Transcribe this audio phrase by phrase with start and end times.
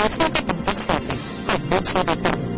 [0.00, 2.49] also the Buddhist faith, had been set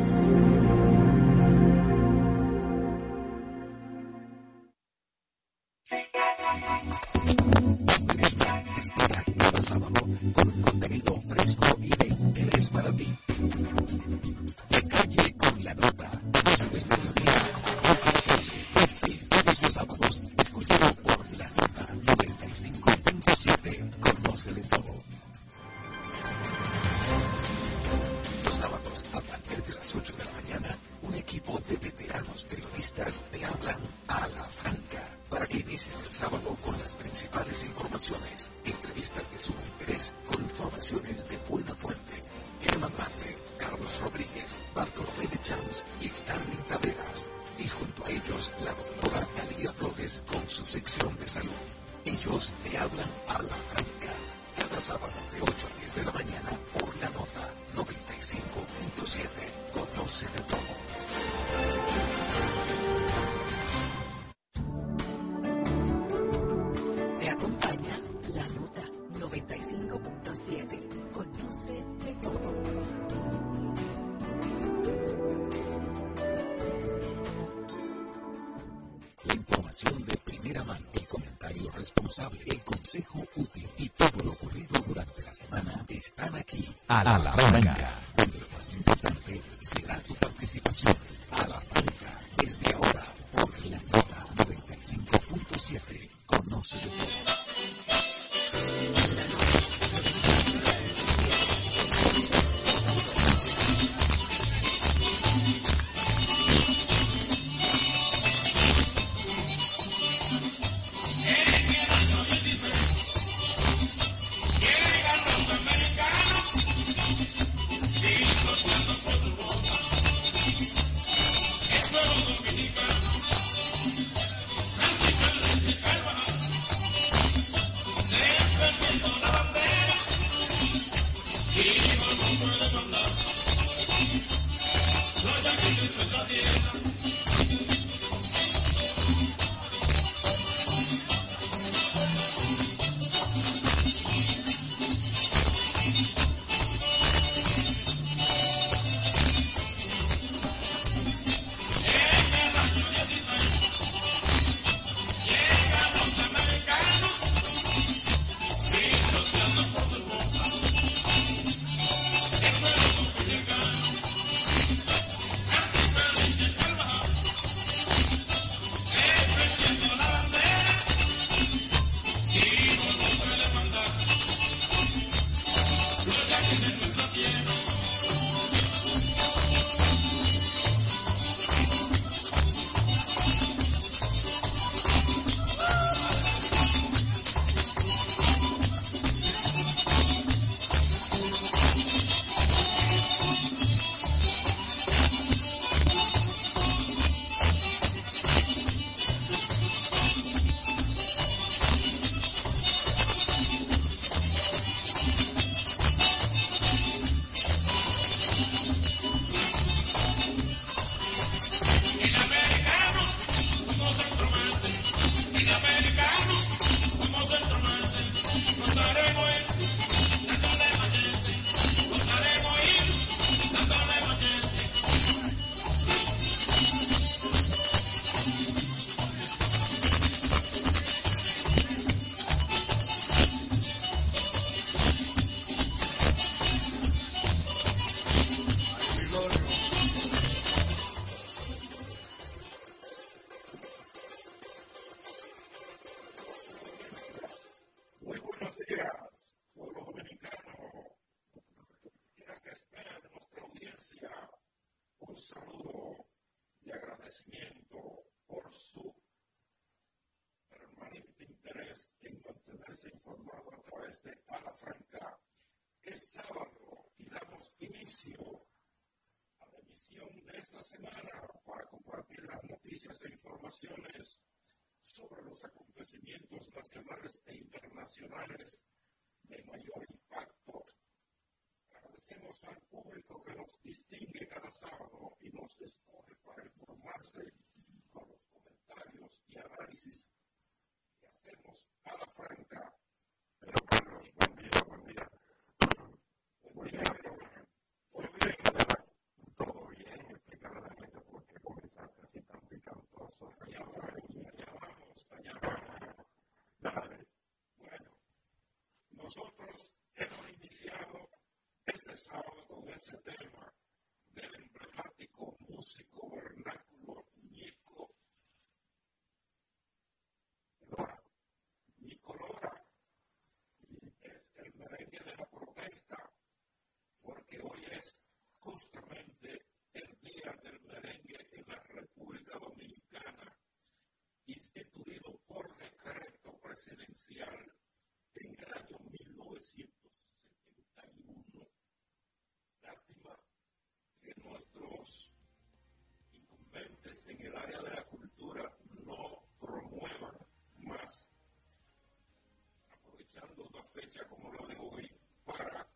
[353.72, 354.90] fecha como la de hoy
[355.24, 355.66] para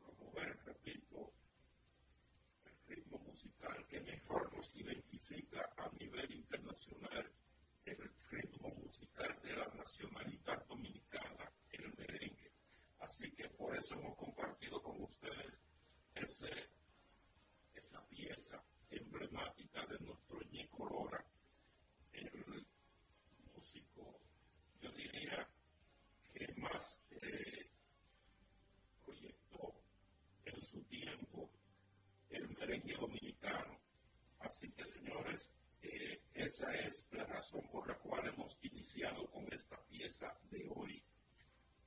[0.00, 1.32] promover, repito,
[2.64, 7.32] el ritmo musical que mejor nos identifica a nivel internacional
[7.84, 12.50] el ritmo musical de la nacionalidad dominicana, el merengue.
[12.98, 15.62] Así que por eso hemos compartido con ustedes
[16.16, 16.50] ese,
[17.74, 18.60] esa pieza
[18.90, 21.24] emblemática de nuestro Ñico Lora,
[22.12, 22.66] el
[23.54, 24.20] músico,
[24.80, 25.48] yo diría,
[26.36, 27.70] que más eh,
[29.04, 29.74] proyectó
[30.44, 31.50] en su tiempo
[32.28, 33.78] el merengue dominicano.
[34.40, 36.70] Así que, señores, eh, esa
[37.52, 41.02] por la cual hemos iniciado con esta pieza de hoy.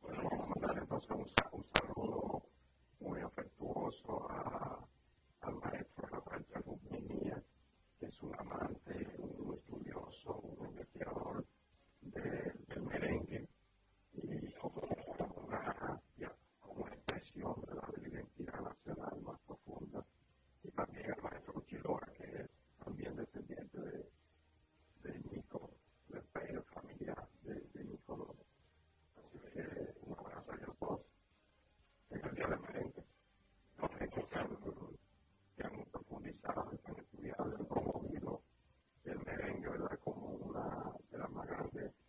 [0.02, 2.44] Bueno, vamos a mandar entonces un, un saludo
[3.02, 4.88] muy afectuoso a,
[5.42, 7.32] al maestro Rafael Trajumini,
[8.00, 11.46] que es un amante, un estudioso, un investigador
[12.02, 13.48] de, del merengue
[14.14, 14.82] y como
[15.46, 20.06] una, ya, como una expresión de la, identidad nacional más profunda.
[20.64, 22.50] Y también al maestro Uchilora, que es
[22.84, 24.10] también descendiente de,
[25.04, 25.70] de Nico,
[26.08, 28.36] del padre familiar de, de Nico
[29.18, 31.02] Así que un abrazo a ellos dos
[32.10, 33.04] en el día de merengue.
[33.78, 34.58] Los hechos que han,
[35.56, 35.86] que han
[39.04, 40.00] el merengue, ¿verdad?
[40.04, 41.30] Como una de las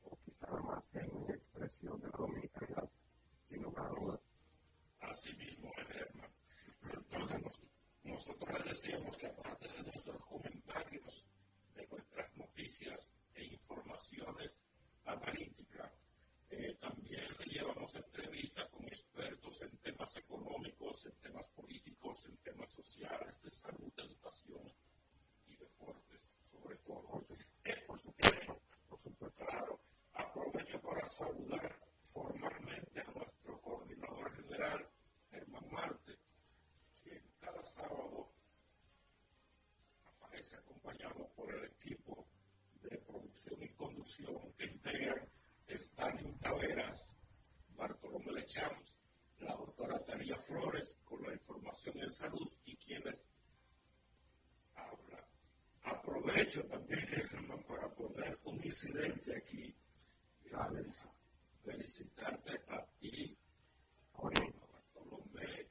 [0.05, 2.89] o quizá la más genuina expresión de la dominicanidad,
[3.49, 4.21] sin lugar a dudas.
[5.01, 6.31] Así mismo, Germán.
[6.93, 7.61] Entonces,
[8.05, 11.27] nosotros le decíamos que aparte de nuestros comentarios,
[11.75, 14.63] de nuestras noticias e informaciones
[15.05, 15.93] analíticas,
[16.51, 23.41] eh, también llevamos entrevistas con expertos en temas económicos, en temas políticos, en temas sociales,
[23.41, 24.73] de salud, educación
[25.47, 27.25] y deportes, sobre todo.
[27.65, 29.81] Eh, por supuesto, por supuesto, claro,
[30.15, 34.89] aprovecho para saludar formalmente a nuestro coordinador general,
[35.31, 36.19] Germán Marte,
[37.01, 38.29] quien cada sábado
[40.19, 42.27] aparece acompañado por el equipo
[42.83, 42.99] de
[44.11, 45.29] conducción que integran
[46.41, 47.21] Taveras,
[47.77, 48.99] Bartolomé Lechamos,
[49.39, 53.31] la doctora Tania Flores con la información en salud y quienes
[54.75, 55.25] hablan.
[55.85, 57.01] Aprovecho también,
[57.69, 59.75] para poner un incidente aquí.
[60.45, 61.07] Gracias.
[61.65, 63.37] Felicitarte a ti,
[64.15, 65.69] a Bartolomé,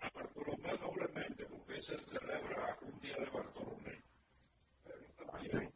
[0.00, 4.02] a Bartolomé doblemente, porque se celebra un día de Bartolomé.
[4.84, 5.72] Pero también,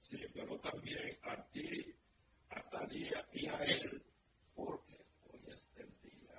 [0.00, 1.94] sí, pero también a ti,
[2.50, 4.02] a Talía y a él,
[4.54, 6.38] porque hoy es el día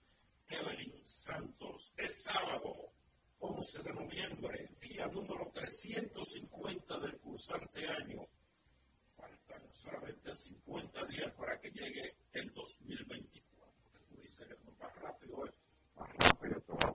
[0.50, 1.94] Evelyn Santos.
[1.98, 2.94] Es sábado
[3.40, 8.28] 11 de noviembre, día número 350 del cursante año
[9.84, 13.74] solamente 50 días para que llegue el 2024.
[14.08, 15.58] Tú dices, no, más rápido esto,
[15.96, 16.94] más rápido esto va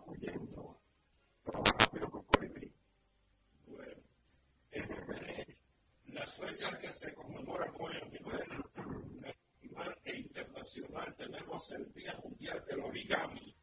[1.61, 2.73] más rápido que colibrí.
[3.66, 4.02] Bueno,
[4.71, 8.49] en las fechas que se conmemoran hoy a nivel
[9.21, 13.54] nacional e internacional tenemos el Día Mundial del Origami,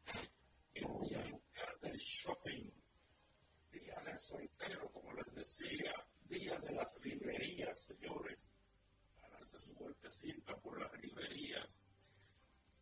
[0.74, 2.70] el Día Mundial del Shopping,
[3.72, 5.92] Día del Soltero, como les decía,
[6.28, 8.55] Día de las Librerías, señores
[9.78, 11.80] vueltecita por las riberías.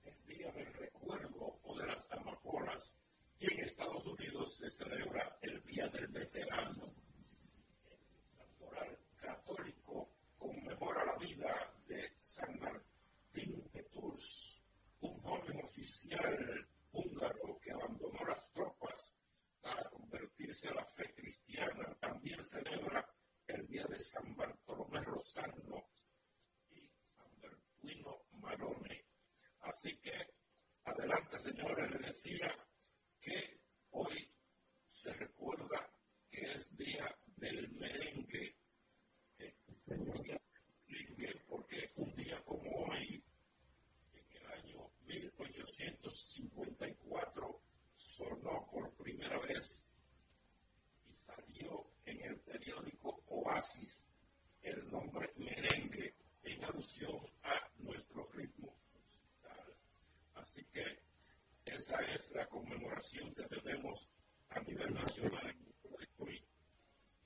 [0.04, 2.96] Es día del recuerdo o de las amapolas.
[3.38, 6.94] Y en Estados Unidos se celebra el Día del Veterano.
[7.84, 10.08] El santoral católico
[10.38, 14.62] conmemora la vida de San Martín de Tours,
[15.00, 19.14] un joven oficial húngaro que abandonó las tropas
[19.60, 21.96] para convertirse a la fe cristiana.
[22.00, 23.06] También celebra
[23.46, 25.88] el Día de San Bartolomé Rosano,
[27.84, 28.24] Aquino
[29.60, 30.14] Así que,
[30.84, 32.56] adelante señores, les decía
[33.20, 33.60] que
[33.90, 34.26] hoy
[34.86, 35.86] se recuerda
[36.30, 38.56] que es día del merengue.
[39.38, 39.54] Eh,
[41.46, 43.22] porque un día como hoy,
[44.14, 47.60] en el año 1854,
[47.92, 49.90] sonó por primera vez
[51.06, 54.08] y salió en el periódico Oasis
[54.62, 58.74] el nombre merengue en alusión a nuestro ritmo.
[60.34, 60.84] Así que
[61.64, 64.08] esa es la conmemoración que tenemos
[64.50, 66.44] a nivel nacional en el proyecto I.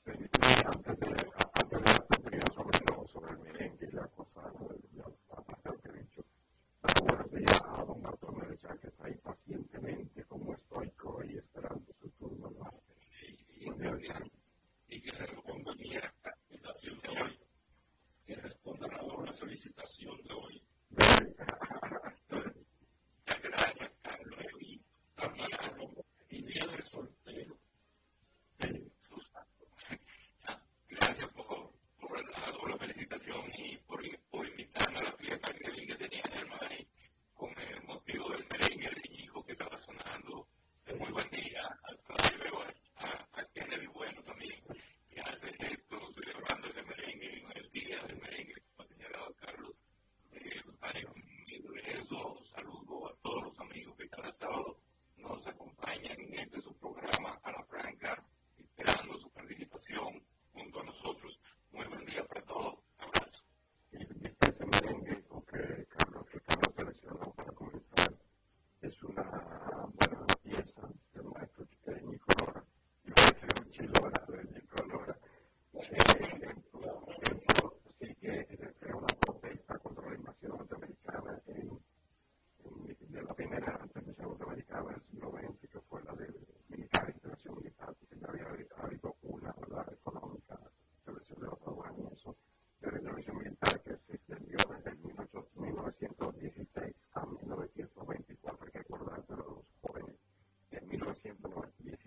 [0.07, 4.41] Antes de, antes de dar tu opinión sobre, lo, sobre el merengue y la cosa,
[5.31, 6.23] aparte de lo que he dicho,
[6.83, 11.37] dar buenos días a don Bartolomé de Chá, que está ahí pacientemente como estoico y
[11.39, 12.51] esperando su turno.
[12.51, 12.73] ¿no?
[13.77, 14.21] Buenos días,
[20.07, 20.28] relación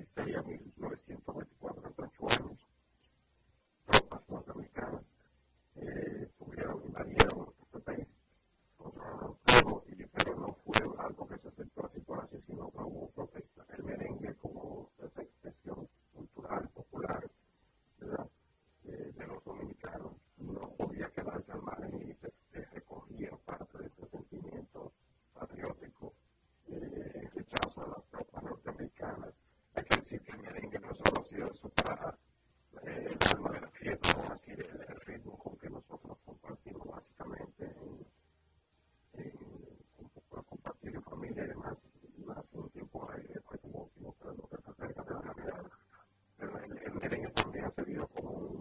[0.08, 1.51] sería 1900.
[31.52, 32.18] esfuerzo para
[32.84, 34.00] eh, pues, la manera que
[34.32, 38.08] así el, ritmo con que nosotros compartimos básicamente en,
[39.14, 39.32] en,
[40.00, 44.74] en, para compartir en familia y más un tiempo ahí después como último que está
[44.74, 45.64] cerca de la Navidad
[46.38, 48.61] pero el, el merengue también ha servido como un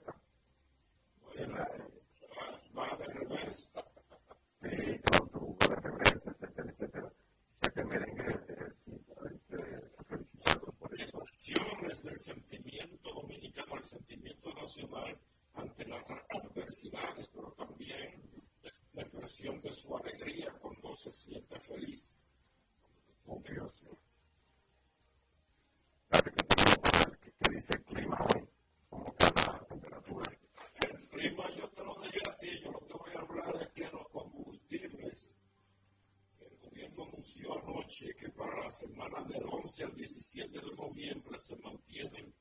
[38.89, 42.33] para la semana del 11 al 17 de noviembre se mantienen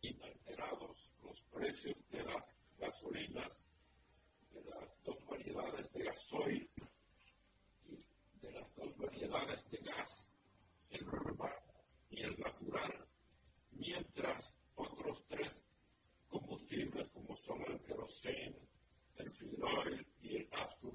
[0.00, 3.68] inalterados los precios de las gasolinas,
[4.50, 6.70] de las dos variedades de gasoil
[7.84, 8.04] y
[8.40, 10.30] de las dos variedades de gas,
[10.90, 11.54] el normal
[12.10, 13.06] y el natural,
[13.72, 15.62] mientras otros tres
[16.28, 18.58] combustibles como son el kerosene,
[19.16, 20.92] el fuel y el after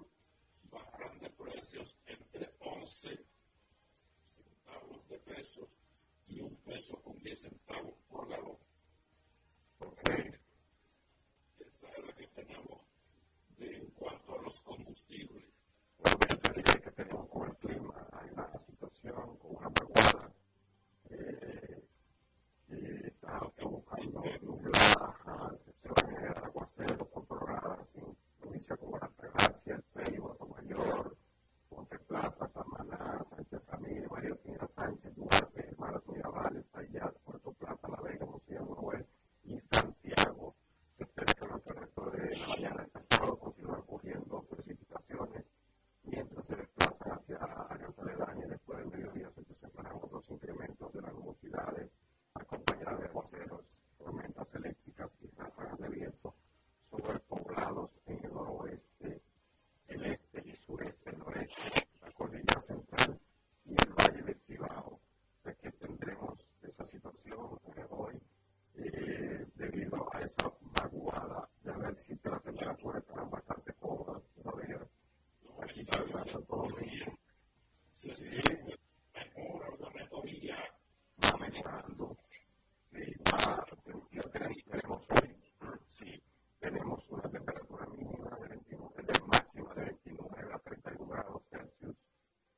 [0.63, 3.30] bajarán de precios entre 11 de
[5.41, 5.67] pesos
[6.27, 8.57] y un peso con 10 centavos por galón.
[9.79, 10.39] Porque
[11.59, 12.79] esa es la que tenemos
[13.57, 15.43] de, en cuanto a los combustibles.
[15.97, 20.31] Bueno, yo te diría que tenemos con el clima, hay una situación con una vaguada
[21.09, 21.83] eh,
[22.69, 29.75] y está buscando nublada, se va a generar aguaceros controlados en provincias como La Gracia,
[29.75, 31.17] el Ceibo, Mayor,
[31.71, 38.01] Monte Plata, Samaná, Sánchez Ramírez, María Pina Sánchez, Duarte, Hermanas Mirabales, Tallat, Puerto Plata, La
[38.01, 39.05] Vega, Lucía Manuel
[39.45, 40.55] y Santiago.
[40.97, 45.45] Se espera que durante el resto de la mañana del sábado continúen ocurriendo precipitaciones
[46.03, 48.49] mientras se desplazan hacia áreas aledañas.
[48.49, 51.89] Después del mediodía se presentarán otros incrementos de las nubosidades
[52.33, 53.65] acompañadas de aguaceros,
[53.97, 56.35] tormentas eléctricas y ráfagas de viento
[56.89, 58.90] sobre poblados en el noroeste
[84.71, 85.35] tenemos hoy,
[85.97, 86.23] sí,
[86.59, 91.97] tenemos una temperatura mínima de 21, de máxima de 29 a 31 grados Celsius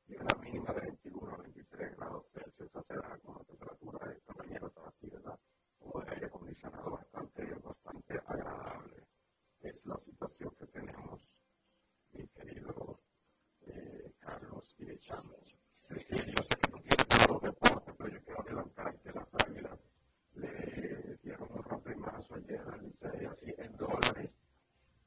[0.06, 2.70] y una mínima de 21 a 23 grados Celsius.
[2.70, 5.38] Esa será con una temperatura esta mañana está así, ¿verdad?
[5.78, 9.06] Como de aire acondicionado bastante, bastante agradable.
[9.60, 11.20] Es la situación que tenemos,
[12.12, 13.00] mi querido
[13.66, 15.56] eh, Carlos y Chamos.
[15.98, 19.28] Sí, yo sé que no quiero todos los deportes, pero yo quiero adelantar que las
[19.34, 19.78] águilas
[20.34, 24.30] le dieron un rompimazo ayer al Licey así en dólares.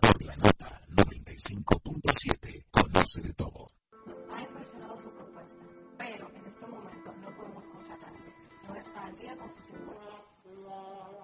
[0.00, 2.64] por la nota 95.7.
[2.70, 3.66] Conoce de todo.
[4.06, 5.64] Nos ha impresionado su propuesta,
[5.96, 8.12] pero en este momento no podemos contratar.
[8.66, 10.24] No está al día con sus impuestos.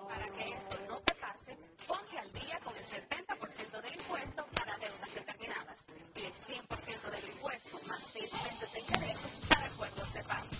[0.08, 4.78] Para que esto no te pase, ponte al día con el 70% del impuesto para
[4.78, 10.22] deudas determinadas y el 100% del impuesto más 6 meses de intereses para acuerdos de
[10.24, 10.53] pago.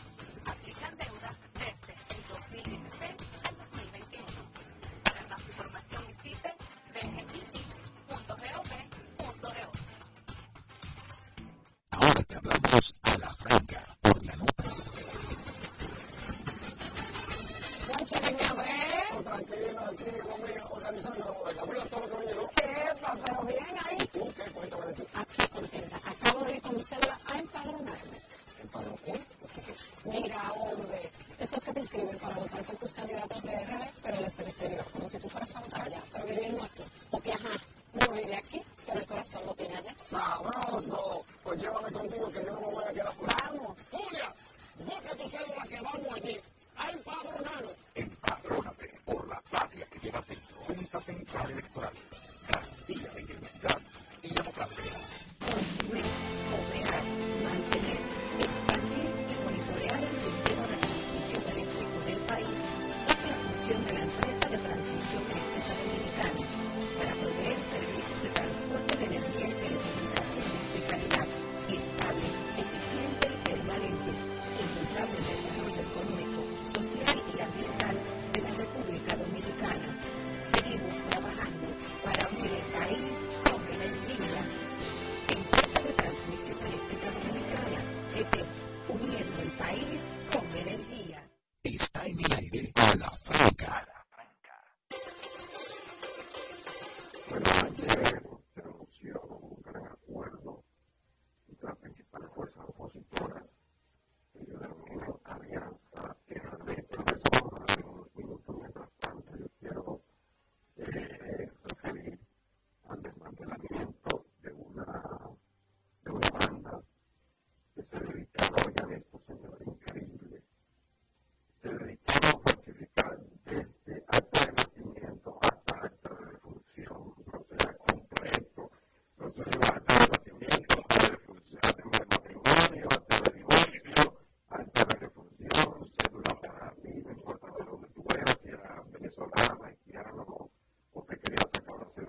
[19.84, 21.64] Aquí conmigo, organizando la bodega.
[21.66, 22.50] Mira todo lo que me llegó.
[22.56, 23.98] Epa, pero bien ahí.
[24.12, 24.44] ¿Tú qué?
[24.86, 25.02] De ti.
[25.14, 25.96] Aquí contenta.
[26.04, 28.18] Acabo de ir con mi cédula a empadronarme.
[28.62, 29.12] ¿Empadrón qué?
[29.12, 29.90] ¿Qué es?
[30.04, 34.22] Mira, hombre, eso es que te inscriben para votar por tus candidatos de RD, pero
[34.22, 36.83] desde el exterior, como si tú fueras a votar allá, pero viviendo aquí.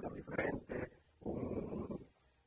[0.06, 0.92] cosas diferentes,
[1.22, 2.00] un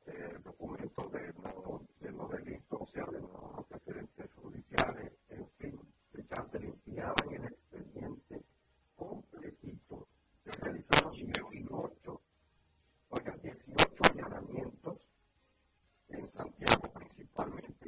[0.07, 5.81] eh, documento de no, de o sea, de no antecedentes judiciales, en fin,
[6.15, 8.43] ya se limpiaban el expediente
[8.97, 10.07] completito.
[10.45, 12.21] Se realizaron 18,
[13.11, 14.99] oiga, 18 allanamientos
[16.11, 17.88] en Santiago principalmente.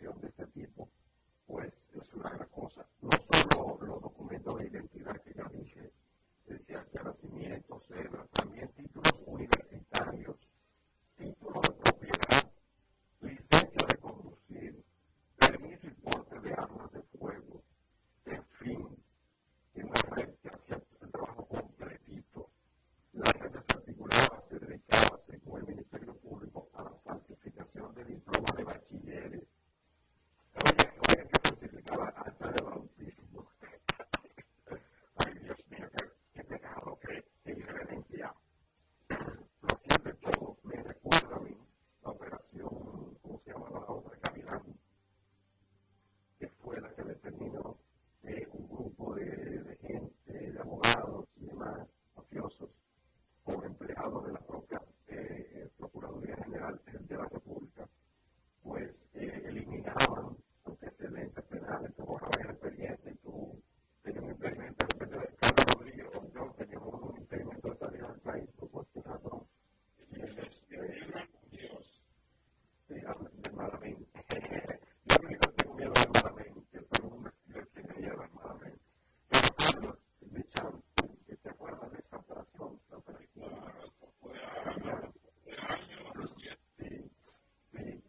[0.00, 0.88] De este tipo,
[1.46, 2.86] pues es una gran cosa.
[3.02, 5.92] No solo los documentos de identidad que ya dije,
[6.46, 10.36] decía que nacimiento, cédula, también títulos universitarios,
[11.16, 12.52] títulos de propiedad,
[13.20, 14.84] licencia de conducir,
[15.36, 17.62] permiso y porte de armas de fuego,
[18.24, 19.04] en fin,
[19.74, 22.48] en una red que hacía el trabajo completito.
[23.12, 28.64] La red desarticulada se dedicaba, según el Ministerio Público, a la falsificación de diplomas de
[28.64, 29.42] bachilleres
[32.16, 33.46] hasta de bautismo.
[35.24, 35.86] Ay, Dios mío,
[36.34, 36.98] qué pecado,
[37.44, 38.34] qué irreverencia.
[39.62, 41.56] Lo siente todo, me recuerda a mí
[42.02, 44.18] la operación, ¿cómo se llama la otra?
[44.20, 44.74] Caminando,
[46.38, 47.78] que fue la que determinó
[48.52, 51.86] un grupo de, de gente, de abogados y demás
[52.16, 52.70] mafiosos,
[53.44, 57.88] como empleados de la propia eh, Procuraduría General de la República,
[58.62, 63.62] pues eh, eliminaban antecedentes penales, tú borrabas el expediente y tú
[64.02, 68.02] tenías un impedimento de repente de Carlos Rodríguez o yo teníamos un impedimento de salir
[68.02, 69.46] al país por cualquier razón.
[70.10, 70.62] Y él es
[71.50, 72.04] Dios.
[72.88, 74.06] Sí, de malamente.
[75.04, 77.30] Yo lo único que tengo miedo es malamente, todo el mundo
[77.74, 78.80] tiene miedo es malamente.
[79.28, 80.84] Pero Carlos, de Champ,
[81.26, 83.20] que te acuerdas de esa operación, la operación.
[86.78, 87.10] Sí,
[87.72, 88.02] sí,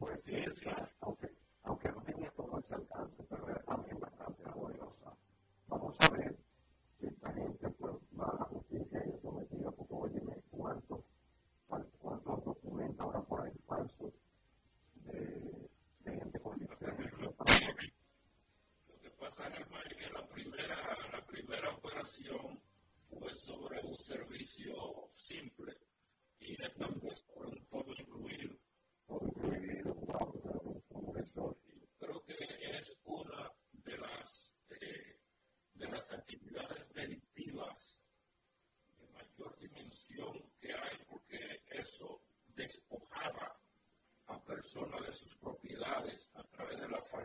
[1.01, 1.29] aunque
[1.63, 5.15] aunque no tenía todo ese alcance, pero era también bastante laboriosa.
[5.67, 6.35] Vamos a ver
[6.99, 11.01] si esta gente pues, va a la justicia y es sometida, porque oye, cuántos
[11.67, 14.13] cuántos documentos ahora por ahí falsos
[14.95, 15.69] de,
[16.03, 16.93] de gente con licencia.
[18.87, 22.59] Lo que pasa es que la primera, la primera operación
[23.19, 25.77] fue sobre un servicio simple
[26.39, 28.55] y esta fue sobre todo incluido.
[29.07, 31.57] Todo incluido, wow, como eso.
[31.99, 35.19] Creo que es una de las, eh,
[35.75, 37.99] de las actividades delictivas
[38.97, 42.21] de mayor dimensión que hay, porque eso
[42.55, 43.59] despojaba
[44.27, 46.79] a personas de sus propiedades a través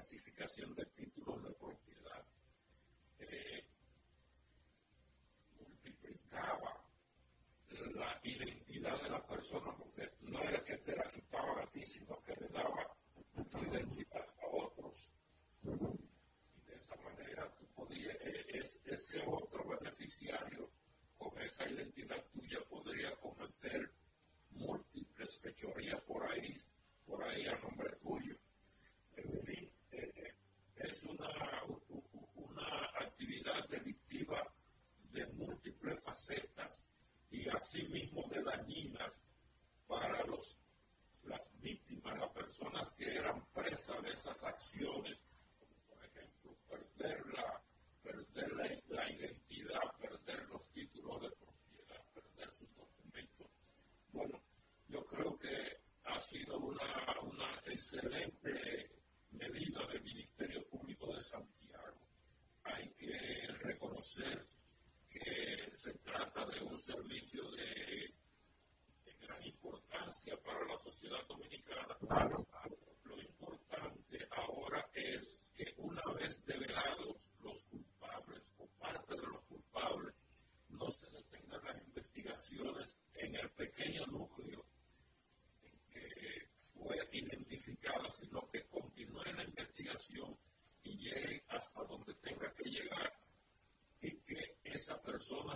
[0.06, 2.24] falsificación de títulos de propiedad.
[3.18, 3.64] Eh,
[5.58, 6.80] multiplicaba
[7.92, 12.22] la identidad de la persona, porque no era que te la quitaban a ti, sino
[12.22, 12.96] que le daba
[13.50, 15.10] tu identidad a otros.
[15.64, 20.70] Y de esa manera tú podías, es, ese otro beneficiario
[21.18, 23.90] con esa identidad tuya podría cometer
[24.50, 26.00] múltiples fechorías
[44.16, 45.22] esas acciones,
[45.58, 47.62] como por ejemplo, perder la,
[48.02, 53.46] perder la, identidad, perder los títulos de propiedad, perder sus documentos.
[54.12, 54.40] Bueno,
[54.88, 58.90] yo creo que ha sido una, excelente
[59.32, 62.00] medida del Ministerio Público de Santiago.
[62.64, 64.46] Hay que reconocer
[65.10, 68.14] que se trata de un servicio de,
[69.20, 71.96] gran importancia para la sociedad dominicana.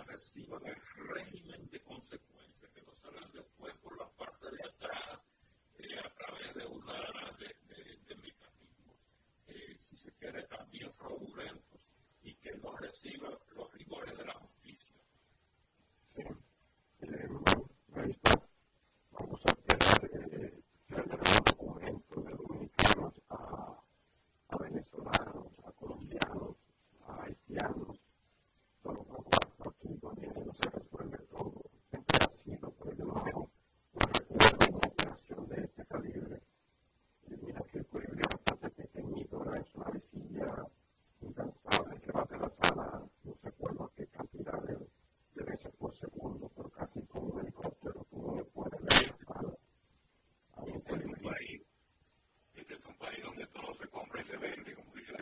[0.01, 1.50] الرسل والرحمة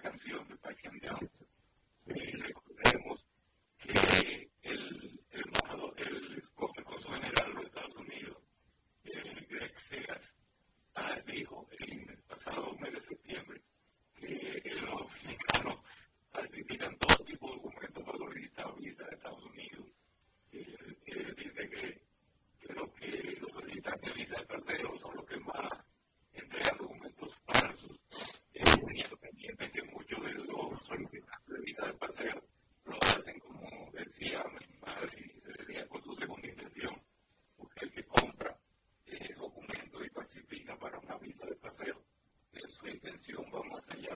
[0.09, 1.29] canción de Paisian Down,
[2.07, 3.23] eh, recordemos
[3.77, 8.37] que el, el embajador, el cónsul general de los Estados Unidos,
[9.03, 10.33] eh, Greg Sears,
[10.95, 13.58] ah, dijo el pasado mes de septiembre
[43.29, 44.15] Beziehung, wo man sich ja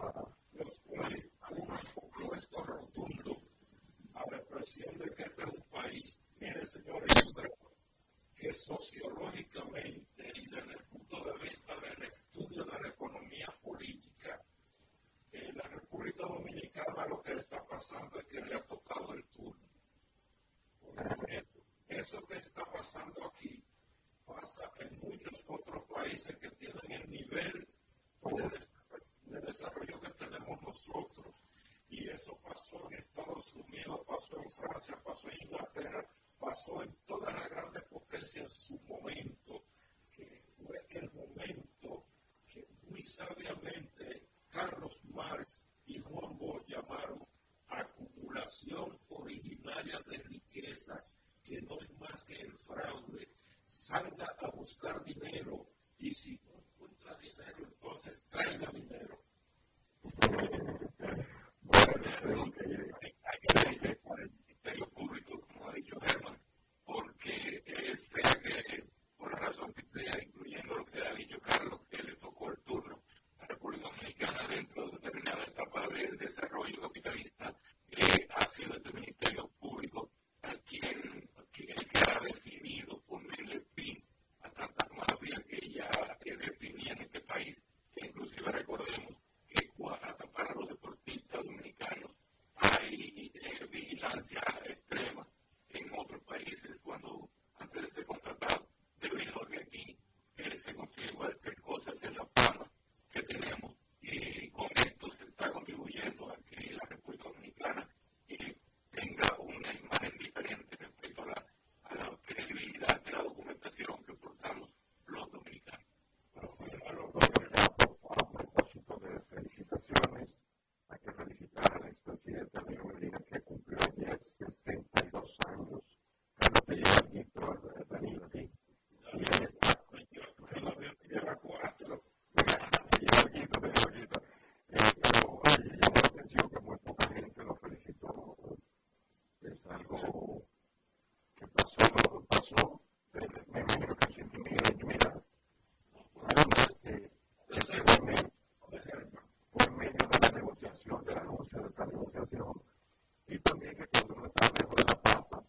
[153.27, 155.43] y también que cuando está mejor la papa,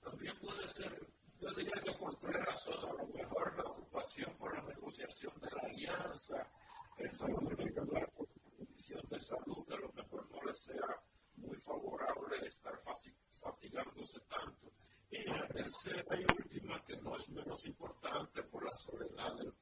[0.00, 1.06] también puede ser,
[1.38, 5.50] yo diría que por tres razones, a lo mejor la ocupación por la negociación de
[5.50, 6.50] la alianza,
[6.96, 11.02] el salud de la condición de salud, a lo mejor no le sea
[11.36, 14.72] muy favorable estar fatigándose tanto.
[15.10, 19.52] Y la tercera y última, que no es menos importante por la soledad del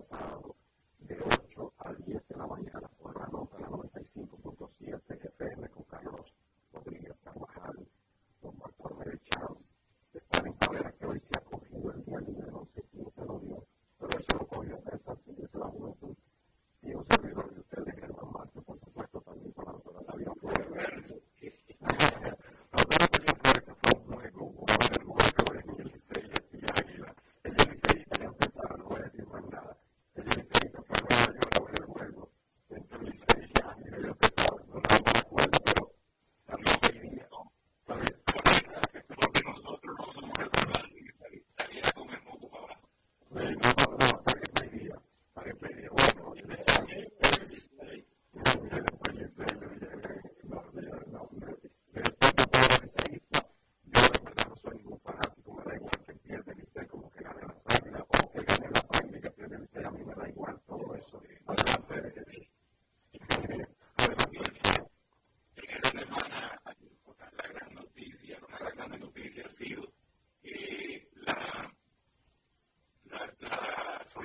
[0.00, 0.56] pasado
[1.00, 5.09] de 8 a 10 de la mañana por la nota la 95.7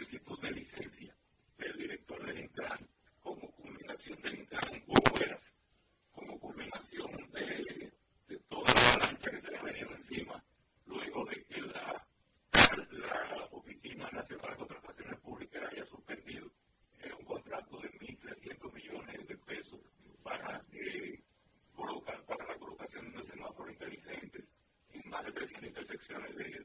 [0.06, 1.16] solicitud de licencia.
[1.58, 2.88] Del director del Intran
[3.24, 5.54] como culminación del Intran Hugo Veras,
[6.12, 7.92] como culminación de,
[8.48, 10.44] toda la avalancha que se le ha venido encima
[10.86, 12.08] luego de que la,
[12.92, 16.52] la Oficina Nacional de Contrataciones Públicas haya suspendido
[17.00, 19.80] eh, un contrato de 1.300 millones de pesos
[20.22, 21.20] para, eh,
[21.76, 24.46] colocar, para la colocación de semáforos inteligentes
[24.94, 26.65] en más de 300 intersecciones de,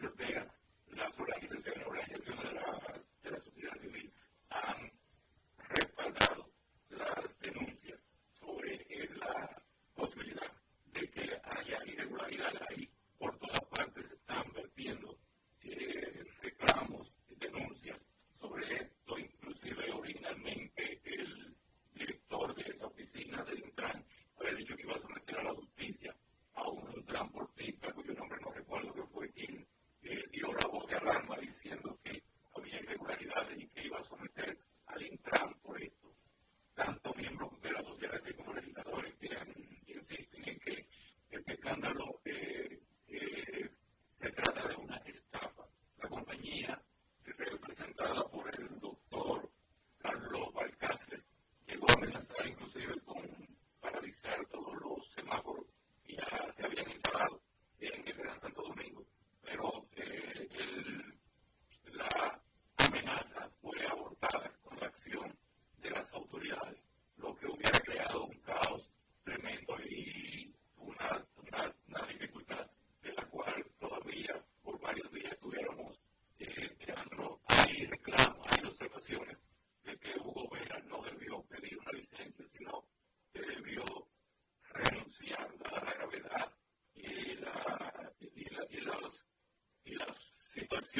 [0.00, 0.46] se pega.
[0.92, 2.69] La polarización, la polarización de la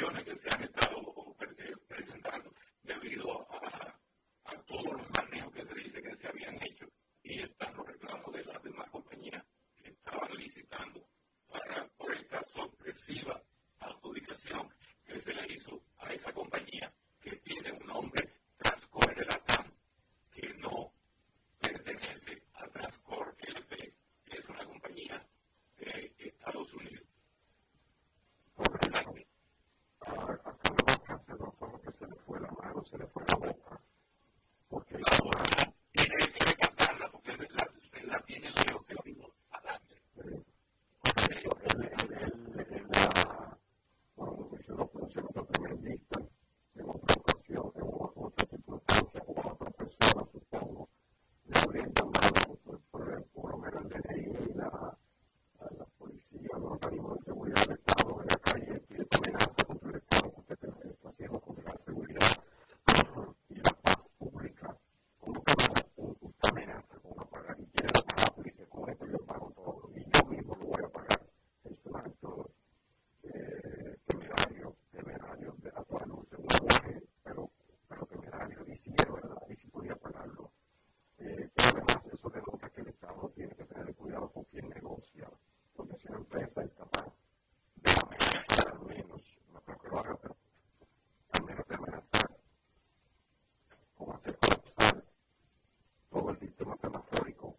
[0.01, 0.70] funcione, que sean
[51.71, 52.10] abriendo.
[86.51, 87.15] empresa es capaz
[87.75, 90.37] de amenazar al menos, no creo que pero
[91.31, 92.37] al menos de amenazar,
[93.95, 95.03] como hacer colapsar
[96.09, 97.57] todo el sistema semafórico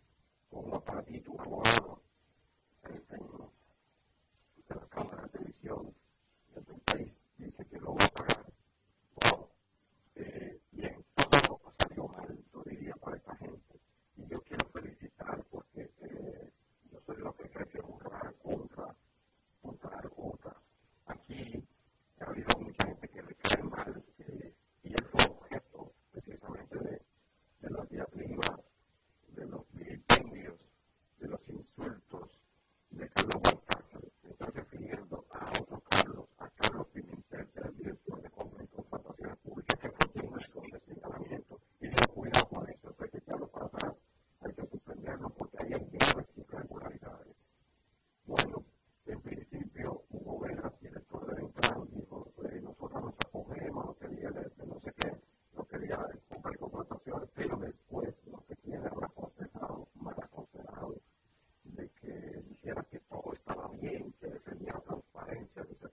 [65.74, 65.88] se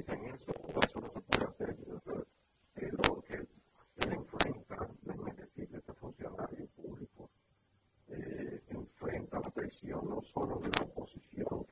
[0.00, 1.76] utilizan eso o eso no se puede hacer.
[1.86, 2.26] Yo creo
[2.76, 3.34] eh, que
[4.04, 7.30] él enfrenta, déjame decirle, este funcionario público
[8.08, 11.66] eh, enfrenta la presión no solo de la oposición,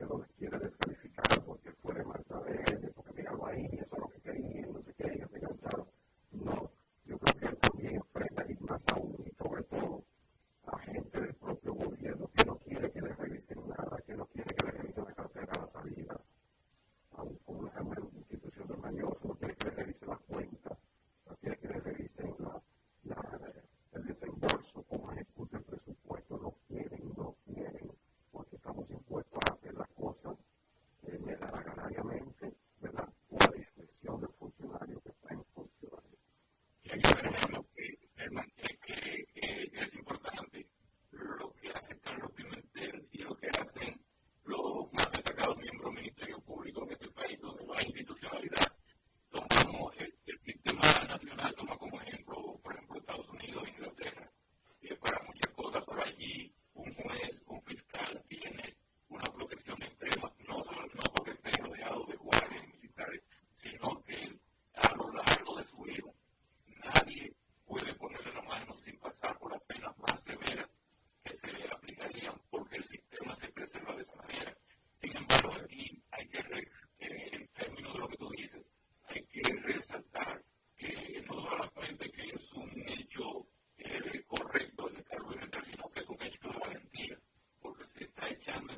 [24.41, 24.85] force of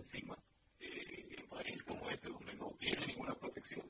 [0.00, 0.36] encima,
[0.80, 3.82] eh, en países como este donde no tiene ninguna protección.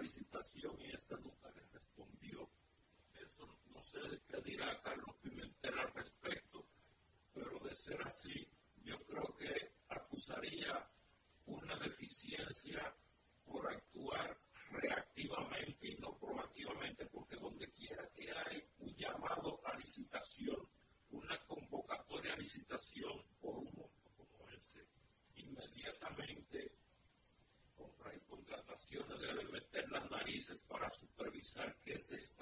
[0.00, 1.20] visitación y estas
[31.90, 32.34] is there's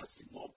[0.00, 0.50] asking mom,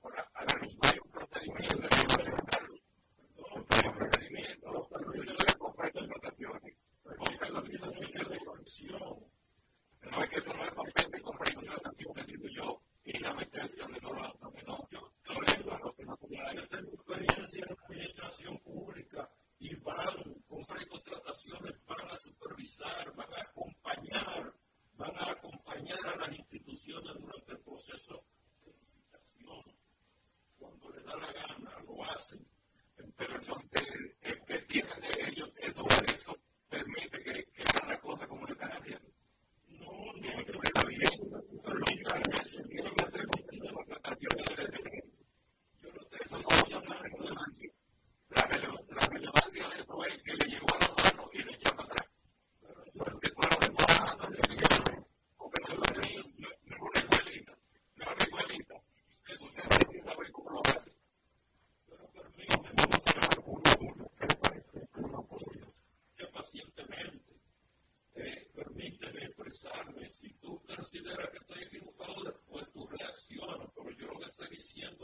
[70.92, 75.01] considera que estoy equivocado, después tú reaccionas, pero yo lo que estoy diciendo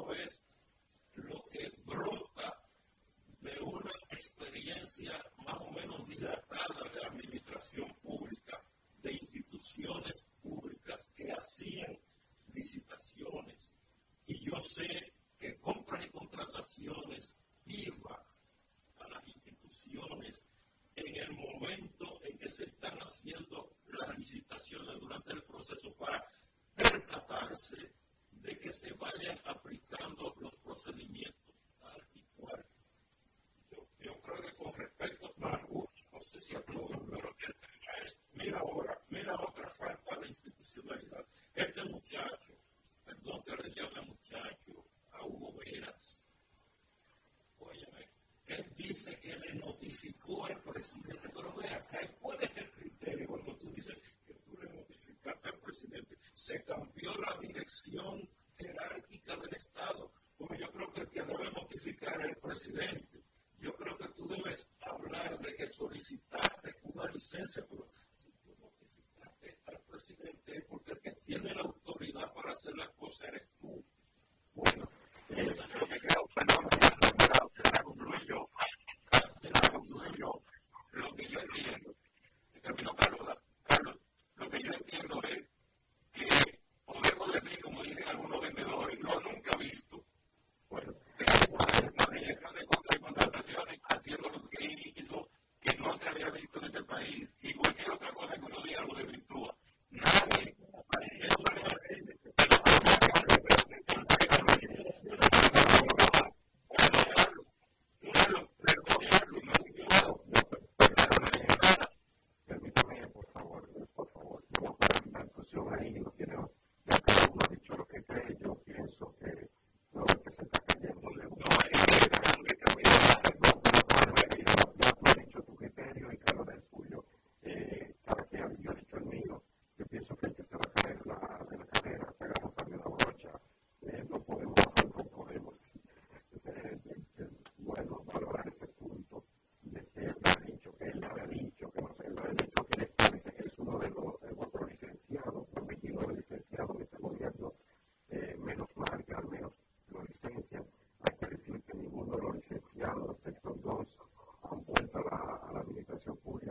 [156.07, 156.46] so forth.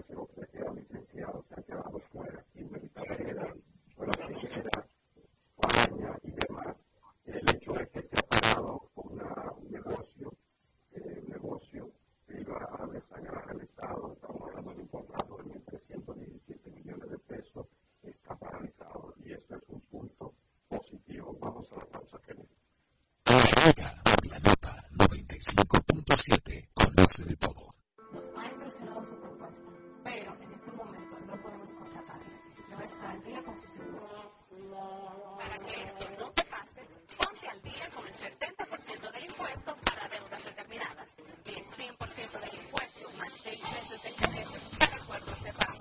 [35.38, 36.80] Para que esto no te pase,
[37.18, 42.54] ponte al día con el 70% del impuesto para deudas determinadas y el 100% del
[42.60, 45.78] impuesto más 6 meses de intereses para acuerdos de pago.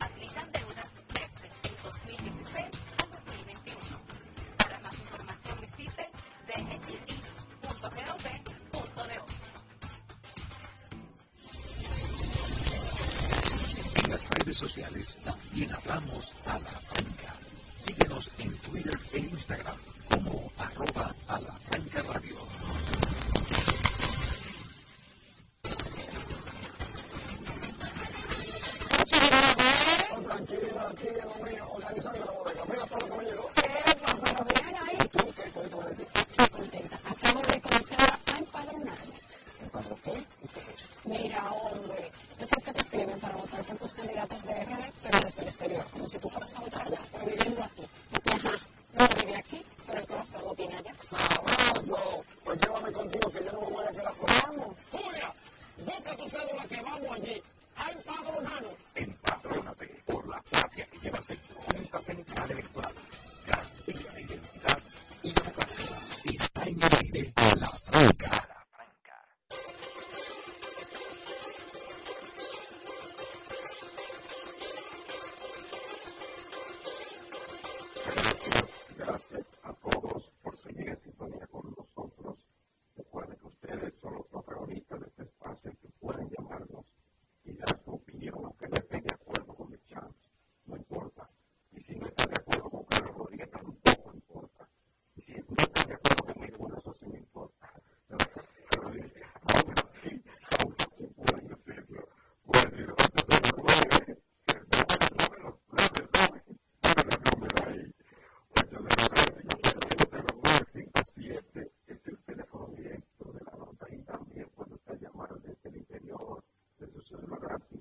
[0.00, 2.64] Aplican deudas desde el 2016
[2.98, 3.80] al 2021.
[4.56, 6.10] Para más información visite
[6.46, 7.20] dgi.gov.do.
[14.04, 16.34] en las redes sociales también hablamos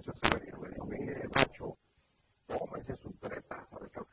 [0.00, 1.76] Eso Severino me dijo, mire, macho,
[2.46, 4.09] tómese su tres tazas de café.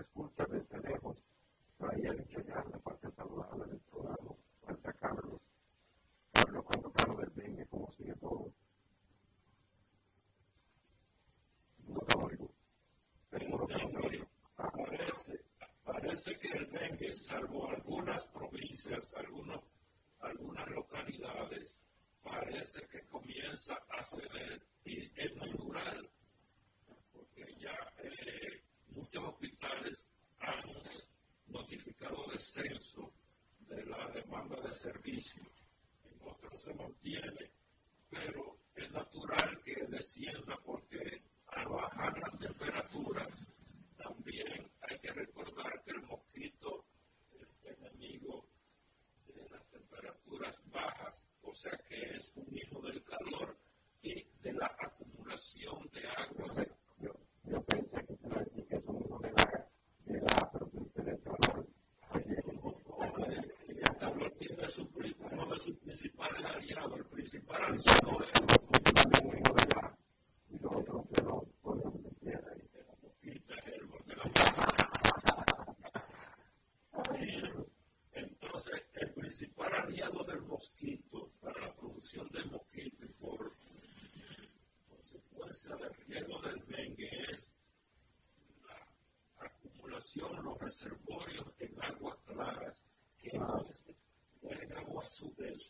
[0.00, 1.16] escucha desde este lejos,
[1.80, 5.40] ahí al enseñar la parte saludable del programa, falta Carlos.
[6.32, 8.52] Carlos, cuando Carlos del dengue, ¿cómo sigue todo?
[11.86, 12.50] No te oigo.
[13.30, 14.00] Pero que no
[14.56, 14.70] ah.
[14.72, 15.44] Parece,
[15.84, 19.62] parece que el dengue salvó algunas provincias, algunos,
[20.20, 21.80] algunas localidades,
[22.22, 24.59] parece que comienza a ceder.
[65.90, 68.09] principal aliado, el principal aliado.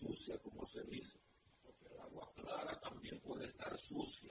[0.00, 1.20] sucia como se dice,
[1.62, 4.29] porque el agua clara también puede estar sucia.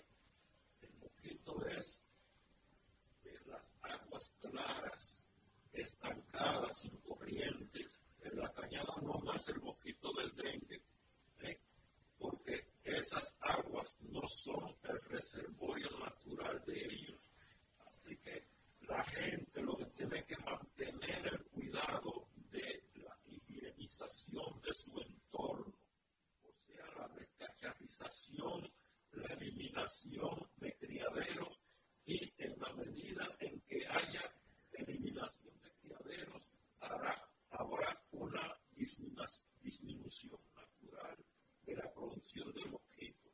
[42.40, 43.30] dimensión del objeto.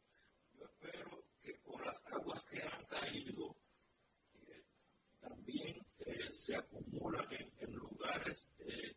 [0.58, 3.56] Yo espero que con las aguas que han caído,
[4.48, 4.64] eh,
[5.20, 5.86] también
[6.32, 7.28] se acumulan
[7.60, 8.96] en, lugares, eh,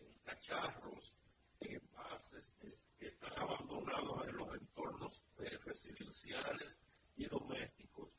[0.00, 1.16] en cacharros,
[1.60, 2.54] en bases
[2.98, 6.80] que están abandonados en los entornos eh, residenciales
[7.16, 8.10] y domésticos,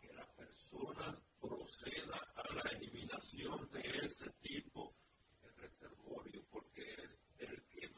[0.00, 4.94] que las personas procedan a la eliminación de ese tipo
[5.42, 7.21] de reservorio, porque es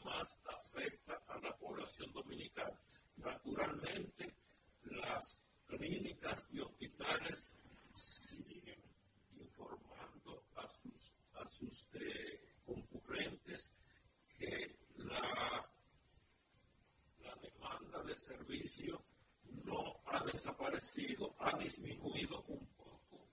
[0.05, 2.79] más afecta a la población dominicana.
[3.17, 4.35] Naturalmente,
[4.83, 7.51] las clínicas y hospitales
[7.95, 8.81] siguen
[9.39, 13.71] informando a sus, a sus eh, concurrentes
[14.37, 15.69] que la,
[17.23, 19.03] la demanda de servicio
[19.63, 23.27] no ha desaparecido, ha disminuido un poco,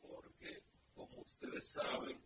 [0.00, 0.62] porque
[0.94, 2.18] como ustedes saben,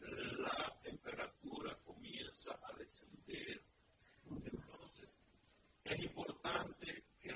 [0.00, 3.62] la temperatura comienza a descender.
[4.30, 5.16] Entonces,
[5.84, 7.32] es importante que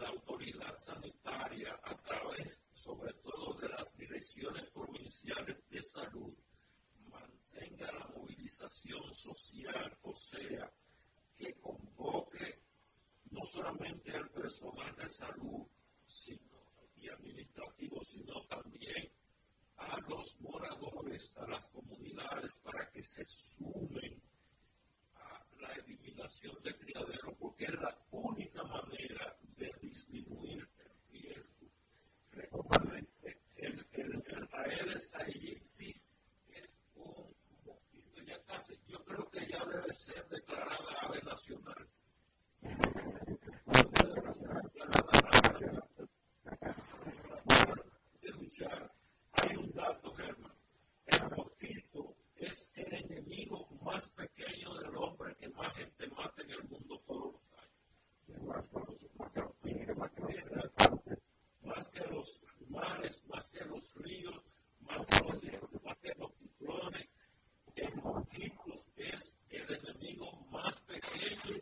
[0.00, 6.32] la autoridad sanitaria, a través sobre todo de las direcciones provinciales de salud,
[7.08, 10.72] mantenga la movilización social, o sea,
[11.36, 12.62] que convoque
[13.30, 15.66] no solamente al personal de salud
[16.04, 16.60] sino,
[16.96, 19.10] y administrativo, sino también
[19.80, 24.20] a los moradores, a las comunidades, para que se sumen
[25.14, 31.70] a la eliminación de criaderos, porque es la única manera de disminuir el riesgo.
[32.32, 33.08] Recuerden,
[33.56, 35.90] el, el, el Aedes aegypti
[36.48, 37.34] es un
[38.86, 41.88] yo creo que ya debe ser declarada ave nacional.
[48.20, 48.99] De luchar hay un dato, Germán.
[48.99, 48.99] El
[51.36, 57.00] mosquito es el enemigo más pequeño del hombre que más gente mata en el mundo
[57.06, 57.80] todos los años.
[61.62, 64.40] Más que los mares, más que los ríos,
[64.80, 67.08] más que los, más que los ciclones.
[67.76, 71.60] El mosquito es el enemigo más pequeño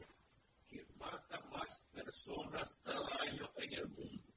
[0.68, 4.28] que mata más personas cada año en el mundo.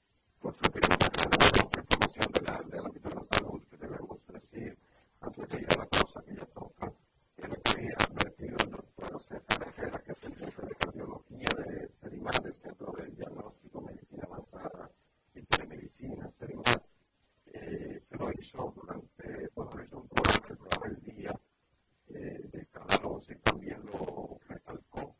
[18.76, 21.40] Durante, bueno, lo hizo un programa, el El Día
[22.10, 25.16] eh, de Canal 11 y también lo recalcó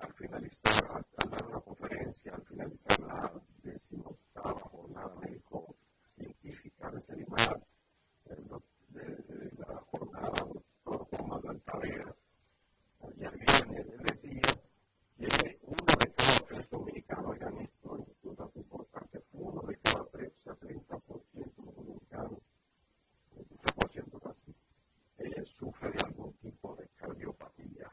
[0.00, 3.32] al finalizar, al dar una conferencia, al finalizar la
[3.62, 5.76] decimoctava jornada médico
[6.14, 7.60] científica de Selimar,
[8.24, 12.14] de, la jornada doctor Juan Manuel Tavera,
[13.00, 14.42] ayer viernes, él decía
[15.18, 20.04] que uno de cada tres dominicanos, oigan esto, es un dato importante, uno de cada
[20.06, 22.40] tres, o sea, 30% dominicanos,
[23.34, 24.54] 30% casi,
[25.18, 27.92] eh, sufre de algún tipo de cardiopatía.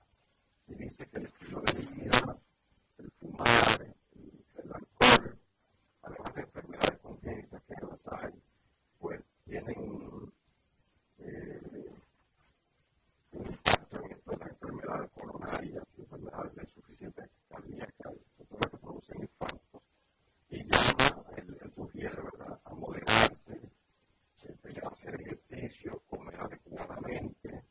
[26.08, 27.64] Comer adecuadamente,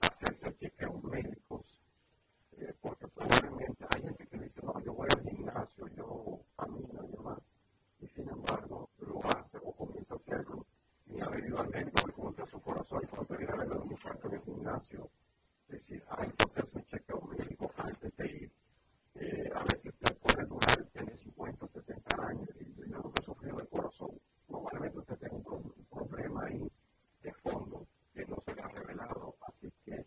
[0.00, 1.83] hacerse chequeos médicos,
[2.58, 7.16] eh, porque probablemente hay gente que dice, no, yo voy al gimnasio, yo camino y
[7.16, 7.38] demás,
[8.00, 10.66] y sin embargo lo hace o comienza a hacerlo
[11.04, 13.72] sin haber ido al médico, le pregunta a su corazón y cuando viene a ver
[13.72, 15.10] un infarto en el gimnasio,
[15.68, 18.52] es decir, hay que hacerse un chequeo médico antes de ir.
[19.16, 23.60] Eh, a veces usted puede durar, tiene 50, 60 años y yo no estoy sufriendo
[23.60, 24.10] el corazón.
[24.46, 26.70] Probablemente usted un, un problema ahí
[27.22, 30.04] de fondo que no se le ha revelado, así que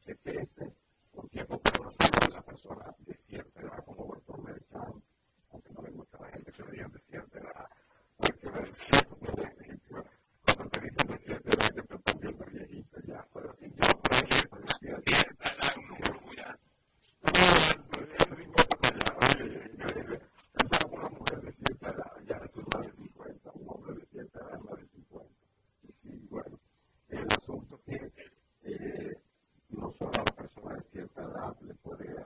[0.00, 0.72] chequeese
[1.12, 5.02] un tiempo, pero no solo la persona de cierta edad, como el doctor Merchan,
[5.50, 7.68] aunque no le gusta a la gente que se veía de cierta edad,
[8.16, 8.50] porque
[10.44, 14.28] cuando te dicen de cierta edad, te están viendo viejito ya, pero si yo soy
[14.30, 16.68] eso, de cierta edad, un número muy alto.
[20.54, 24.06] Empezar por una mujer de cierta edad, ya es más de 50, un hombre de
[24.06, 25.34] cierta edad más de 50.
[26.04, 26.58] Y bueno,
[27.08, 28.12] el asunto que
[28.64, 29.18] eh,
[29.70, 32.24] no solo a la persona de cierta edad le puede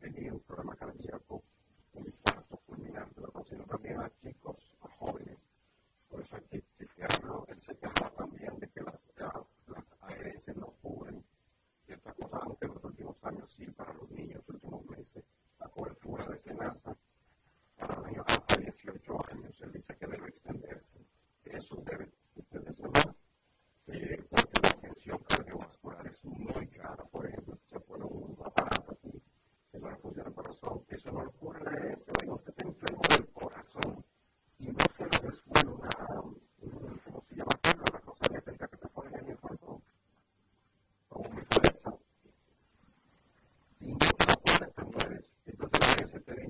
[0.00, 1.42] venir un problema cardíaco,
[1.94, 5.38] un infarto fulminante, sino también a chicos, a jóvenes.
[6.10, 7.46] Por eso hay que chequearlo.
[7.48, 9.34] Él se queja también de que las, las,
[9.66, 11.24] las ARS no cubren
[11.86, 15.24] ciertas cosas, aunque en los últimos años sí, para los niños, los últimos meses,
[15.58, 16.96] la cobertura de SENASA
[17.78, 20.98] para los niños hasta 18 años, él dice que debe extenderse.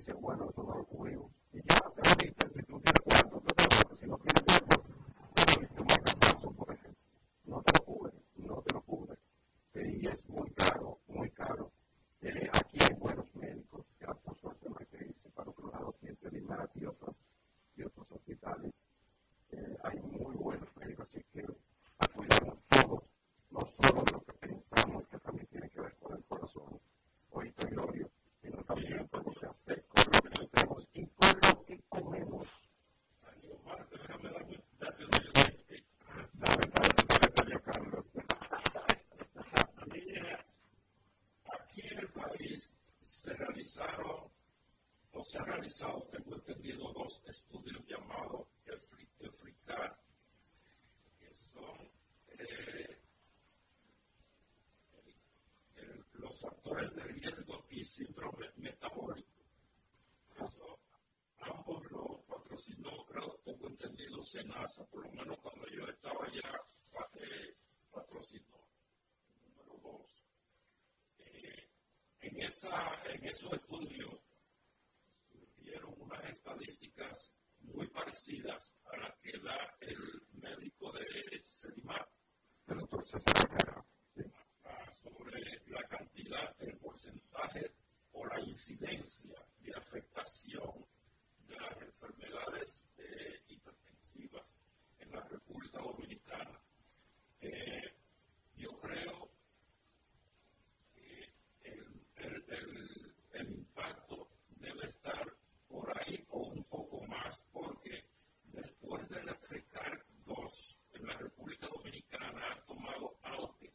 [0.09, 0.58] dice, bueno,
[45.29, 48.47] se ha realizado, tengo entendido, dos estudios llamados
[49.21, 50.01] EFRICAR,
[51.19, 51.91] que son
[52.29, 52.99] eh,
[56.15, 59.29] los factores de riesgo y síndrome metabólico.
[60.41, 60.81] Eso,
[61.41, 66.59] ambos los patrocinó, creo, tengo entendido, SENASA, por lo menos cuando yo estaba ya
[67.21, 67.55] eh,
[67.93, 68.67] patrocinó.
[69.43, 70.25] Número dos.
[71.19, 71.69] Eh,
[72.21, 74.23] en, esa, en esos estudios
[76.09, 82.09] unas estadísticas muy parecidas a las que da el médico de Sedimar.
[82.67, 83.05] El doctor
[84.93, 87.73] sobre la cantidad, el porcentaje
[88.13, 90.87] o la incidencia de afectación
[91.47, 94.55] de las enfermedades eh, hipertensivas
[94.99, 96.61] en la República Dominicana.
[97.41, 97.95] Eh,
[98.57, 99.31] yo creo
[100.95, 101.33] que
[101.65, 104.29] el, el, el impacto
[104.61, 108.05] debe estar por ahí o un poco más, porque
[108.45, 113.73] después del Africar 2 en la República Dominicana ha tomado auge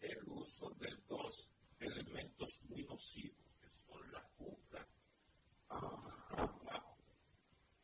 [0.00, 4.86] el uso de dos elementos muy nocivos, que son la cuca.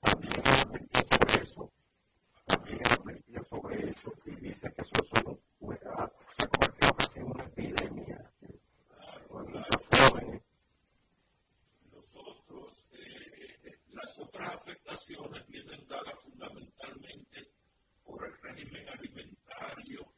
[0.00, 1.72] También advirtió sobre eso,
[2.46, 5.40] también advirtió sobre eso y dice que eso solo
[6.36, 8.32] se ha convertido casi en una epidemia.
[8.88, 10.42] Claro, muchos jóvenes
[14.03, 17.51] las otras afectaciones vienen dadas fundamentalmente
[18.05, 20.12] por el régimen alimentario,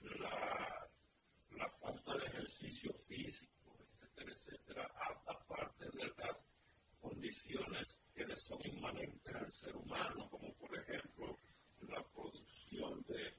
[0.00, 0.88] la,
[1.80, 4.90] falta de ejercicio físico, etcétera, etcétera,
[5.26, 6.44] aparte de las
[7.00, 11.38] condiciones que le son inmanentes al ser humano, como por ejemplo
[11.82, 13.34] la producción de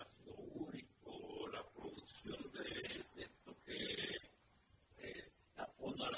[0.00, 4.18] ácido úrico, la producción de, esto que
[5.56, 6.08] tapona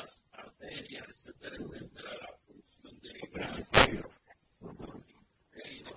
[0.61, 3.86] etcétera, etcétera, la producción de grasa,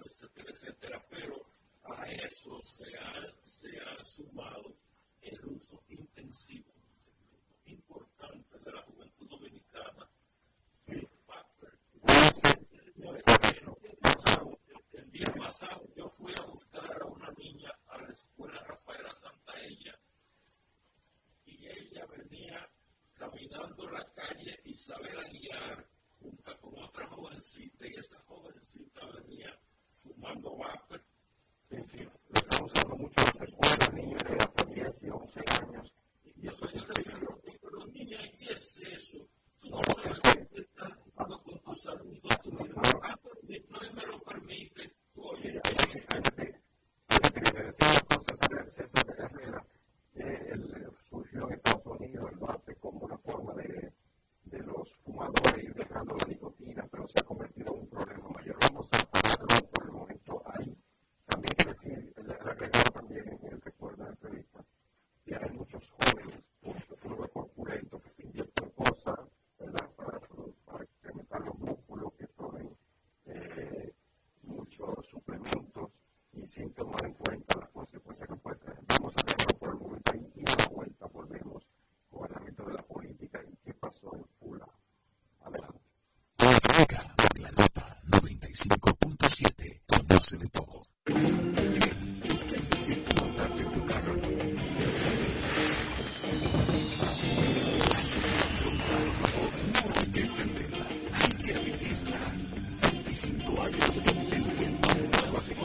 [0.05, 1.45] etcétera, etcétera, pero
[1.83, 4.73] a eso se ha, se ha sumado
[5.21, 6.71] el uso intensivo,
[7.65, 10.09] importante de la juventud dominicana,
[14.93, 19.99] el día pasado yo fui a buscar a una niña a la escuela Rafaela Santaella
[21.45, 22.69] y ella venía
[23.23, 25.85] caminando la calle Isabel Aguiar
[26.19, 29.57] junto con otra jovencita y esa jovencita venía
[29.89, 31.01] fumando vapor.
[31.69, 35.39] Sí, sí, lo estamos usando mucho en las escuelas, niños de hasta 10 y 11
[35.61, 35.93] años.
[36.35, 39.25] Y eso yo le digo, pero niña, ¿qué es eso?
[39.61, 44.91] Tú no sabes que estás fumando con tus amigos, tú no, no me lo permite.
[45.15, 46.61] Oye, hay gente
[47.07, 48.37] que le decía las cosas
[48.75, 49.65] César de Herrera
[50.15, 53.93] eh, en Estados Unidos el vape como una forma de,
[54.45, 58.57] de los fumadores ir dejando la nicotina, pero se ha convertido en un problema mayor.
[58.61, 60.75] Vamos a pararlo por el momento ahí.
[61.27, 64.65] También que decir, el agregado también en el recuerdo de la entrevista,
[65.23, 69.19] que hay muchos jóvenes, por corpulento, que se inyectan cosas.
[69.95, 70.19] Para,
[70.65, 72.69] para incrementar los músculos, que tomen
[73.27, 73.93] eh,
[74.41, 75.91] muchos suplementos
[76.33, 78.79] y sin tomar en cuenta las consecuencias que puede tener.
[78.87, 81.67] Vamos a dejarlo por el momento ahí y a la vuelta volvemos
[82.09, 84.67] con el ámbito de la política y qué pasó en Pula.
[85.41, 85.79] Adelante.
[86.37, 89.81] Por la nota 95.7.
[89.85, 90.83] Conoce de todo.
[92.51, 94.13] Necesito montarte en tu carro.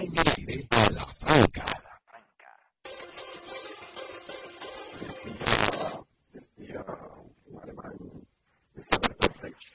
[0.00, 1.66] En el aire la franca.
[6.32, 6.84] Decía
[7.46, 7.96] un alemán,
[8.74, 9.74] decía Bertolt Brecht,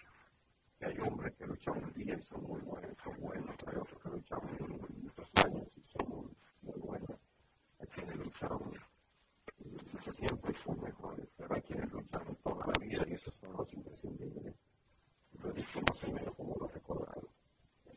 [0.79, 4.01] que hay hombres que luchan un día y son muy buenos, son buenos, hay otros
[4.01, 4.39] que luchan
[5.01, 6.29] muchos años y son muy,
[6.61, 7.19] muy buenos,
[7.79, 8.59] hay quienes luchan
[9.91, 13.51] mucho tiempo y son mejores, pero hay quienes luchan toda la vida y esos son
[13.57, 14.55] los imprescindibles.
[15.41, 17.27] Lo he dicho más o menos como lo recordado.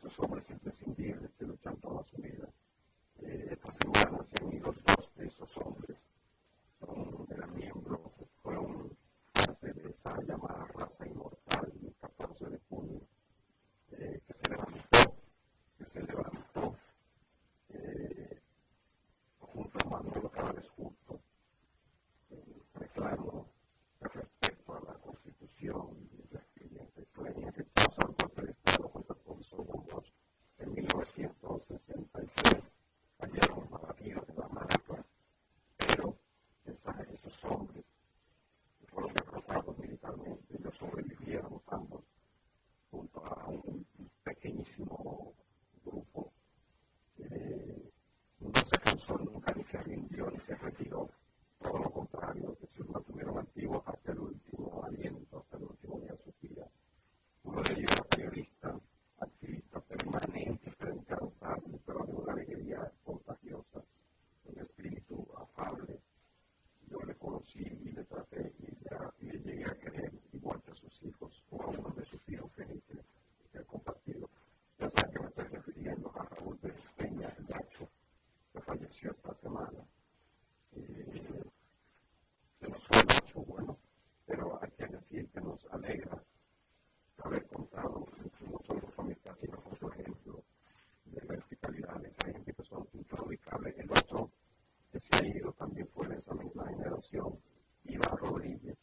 [0.06, 2.48] Esos hombres imprescindibles que luchan toda su vida.
[3.22, 5.98] Eh, esta semana se han ido dos de esos hombres.
[6.78, 8.00] Son, eran miembros,
[8.40, 8.96] fueron
[9.32, 13.00] parte de esa llamada raza inmortal el 14 de junio,
[13.90, 15.16] eh, que se levantó,
[15.76, 16.76] que se levantó
[17.70, 18.40] eh,
[19.40, 21.20] junto a Manuel Cabales Justo,
[22.30, 23.48] el reclamo
[24.00, 29.22] respecto a la Constitución y la experiencia que pasó al golpe de Estado contra el
[29.22, 30.12] profesor Burgos
[30.58, 32.74] en 1963,
[33.18, 35.04] cayeron abatidos de la marca,
[35.76, 36.16] pero
[36.64, 37.84] esa, esos hombres
[38.80, 42.04] que fueron derrotados militarmente, ellos sobrevivieron ambos
[42.90, 43.86] junto a un
[44.24, 45.34] pequeñísimo
[45.84, 46.32] grupo.
[47.18, 47.90] Eh,
[48.40, 51.10] no se cansó nunca, ni se rindió, ni se retiró.
[51.58, 56.12] Todo lo contrario, que se mantuvieron activos hasta el último aliento, hasta el último día
[56.12, 56.68] de su vida.
[57.42, 58.80] Uno de ellos era periodista,
[59.18, 63.82] activista permanente, pero incansable, pero de una alegría contagiosa,
[64.44, 65.98] un espíritu afable.
[66.88, 71.02] Yo le conocí y le traté y le, llegué a querer igual que a sus
[71.02, 74.30] hijos, o a uno de sus hijos que, que, he compartido.
[74.78, 77.88] Ya saben que me estoy refiriendo a Raúl Pérez Peña, el gacho,
[78.52, 79.84] que falleció esta semana.
[80.78, 81.42] Eh,
[82.60, 83.78] que no fue mucho bueno,
[84.26, 86.22] pero hay que decir que nos alegra
[87.22, 88.06] haber contado
[88.40, 90.44] no solo su amistad, sino con su ejemplo
[91.06, 93.78] de verticalidad, de esa gente que son improvisables.
[93.78, 94.30] El otro
[94.92, 96.34] que se ha ido también fue de esa
[97.06, 97.40] generación,
[97.84, 98.76] Iván Rodríguez,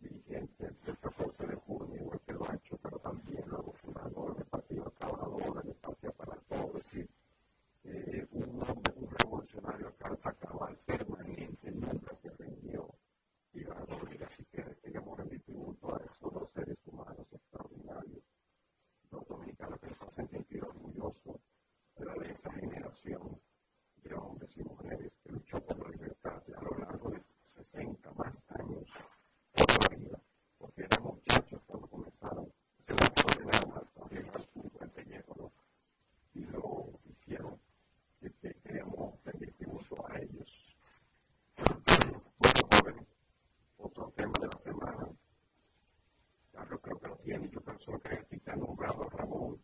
[0.00, 4.46] dirigente del 14 de junio, igual que lo ha hecho, pero también luego fundador del
[4.46, 7.08] Partido Trabajador, del Partido para Todos, es
[7.84, 12.88] eh, un hombre, revolucionario a cabal permanente, nunca se rindió.
[13.54, 18.22] Iván Rodríguez, así que queríamos rendir tributo a esos dos seres humanos extraordinarios,
[19.10, 21.36] los dominicanos que nos hacen sentir orgullosos
[21.96, 23.38] de esa generación
[24.02, 27.22] de hombres y mujeres que luchó por la libertad a lo largo de
[27.54, 28.88] 60 más años
[29.52, 30.20] por la vida,
[30.58, 32.52] porque eran muchachos cuando comenzaron,
[32.86, 35.52] se van a ordenar más a llegar su buen pellejo,
[36.34, 37.60] y lo hicieron,
[38.22, 40.76] y que queríamos rendir tributo a ellos.
[42.38, 43.06] Bueno, jóvenes,
[43.78, 45.08] otro tema de la semana,
[46.52, 49.60] Carlos creo que lo tiene, yo pienso que que ha nombrado Ramón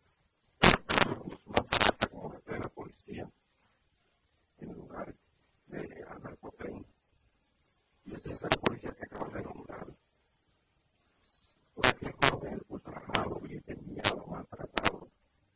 [1.23, 1.65] Guzmán
[2.11, 3.29] como jefe de la policía
[4.57, 5.15] en lugar
[5.67, 6.85] de Alberto Tren
[8.05, 9.87] y el jefe de la policía que acaban de nombrar
[11.75, 15.09] fue aquel joven ultrajado, vilipendiado, maltratado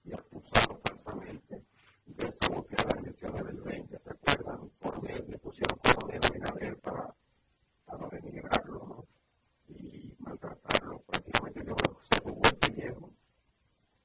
[0.05, 1.65] y acusado falsamente
[2.05, 4.69] de sabotear las elecciones del 20, ¿se acuerdan?
[4.81, 7.13] Coronel, le pusieron coronel a Binader para,
[7.85, 9.05] para denigrarlo, ¿no?
[9.67, 13.11] y maltratarlo, prácticamente se, se jugó el pellejo.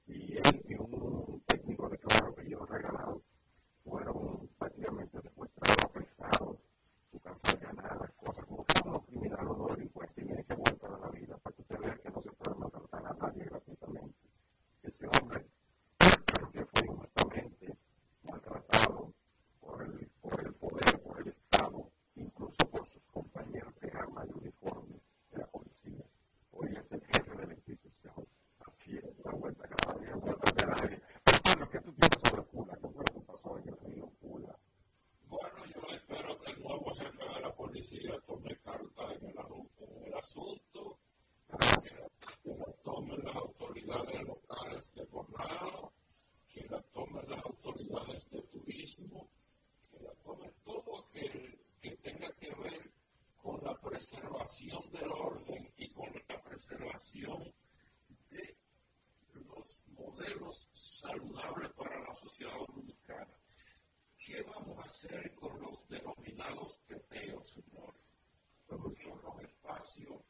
[0.07, 3.23] Y él y un técnico de claro que yo he regalado
[3.85, 6.57] fueron prácticamente secuestrados, apresados,
[7.11, 10.99] su casa ganada, cosas como que uno criminal o no delincuente tiene que volver a
[10.99, 14.19] la vida para que usted vea que no se puede maltratar a nadie gratuitamente.
[14.83, 15.47] Ese hombre
[16.53, 17.77] que fue injustamente
[18.23, 19.13] maltratado
[19.61, 24.33] por el, por el poder, por el Estado, incluso por sus compañeros de arma y
[24.39, 25.01] uniforme
[25.31, 26.05] de la policía.
[26.53, 28.27] Hoy es el jefe de la institución.
[28.67, 31.03] Así es, la vuelta cada día, vuelta de aire.
[31.25, 34.07] Pero lo que tú tienes sobre Pula, ¿qué fue lo que pasó en el río
[34.21, 34.57] Pula?
[35.29, 39.37] Bueno, yo espero que el nuevo jefe de la policía tome carta en el,
[39.79, 40.99] en el asunto,
[41.49, 41.57] que
[41.97, 42.09] la,
[42.43, 45.93] que la tomen las autoridades locales de Bonao,
[46.53, 49.29] que la tomen las autoridades de turismo,
[49.91, 52.91] que la tomen todo aquel que tenga que ver
[53.43, 57.53] con la preservación del orden y con la preservación
[58.31, 58.57] de
[59.35, 63.35] los modelos saludables para la sociedad dominicana.
[64.19, 66.19] ¿Qué vamos a hacer con los denominados?
[66.29, 68.03] denominados teteos, señores.
[68.67, 70.23] Porque son los espacios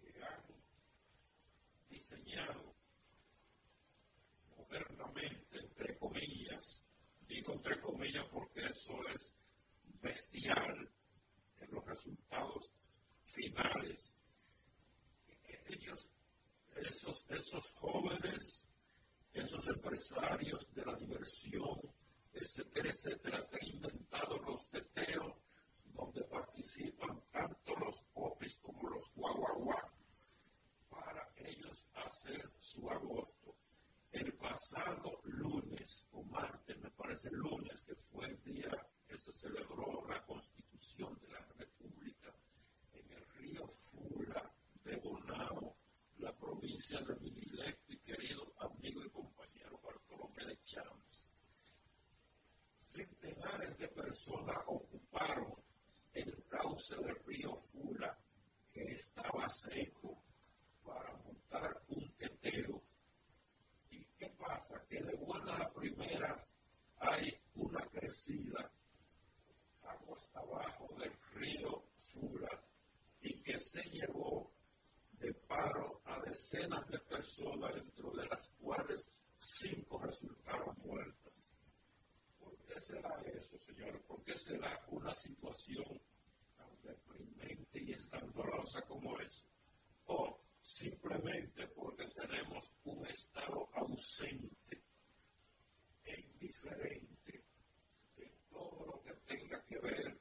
[0.00, 0.42] que han
[1.88, 2.74] diseñado
[4.56, 6.84] modernamente, entre comillas,
[7.28, 9.34] digo entre comillas porque eso es
[10.00, 10.90] bestial
[11.58, 12.70] en los resultados
[13.22, 14.16] finales.
[15.68, 16.08] Ellos,
[16.76, 18.68] esos, esos jóvenes,
[19.32, 21.80] esos empresarios de la diversión,
[22.32, 25.45] etcétera, etcétera, se han inventado los teteos
[25.96, 29.92] donde participan tanto los popis como los guaguaguá
[30.90, 33.56] para ellos hacer su agosto.
[34.12, 38.70] El pasado lunes o martes, me parece lunes, que fue el día
[39.08, 42.34] que se celebró la constitución de la República
[42.92, 44.52] en el río Fula
[44.84, 45.76] de Bonao,
[46.18, 51.30] la provincia de mi directo y querido amigo y compañero Bartolomé de Champs
[52.96, 55.65] centenares de personas ocuparon
[56.20, 58.18] el cauce del río Fula,
[58.72, 60.22] que estaba seco,
[60.84, 62.82] para montar un teteo.
[63.90, 64.82] ¿Y qué pasa?
[64.88, 66.50] Que de buenas a primeras
[66.98, 68.70] hay una crecida
[69.82, 72.62] aguas abajo del río Fula
[73.20, 74.50] y que se llevó
[75.12, 81.25] de paro a decenas de personas, dentro de las cuales cinco resultaron muertos
[82.76, 84.02] qué será eso, señores?
[84.02, 85.98] ¿Por qué será una situación
[86.58, 89.46] tan deprimente y escandalosa como eso?
[90.04, 94.82] O simplemente porque tenemos un Estado ausente
[96.04, 97.44] e indiferente
[98.18, 100.20] en todo lo que tenga que ver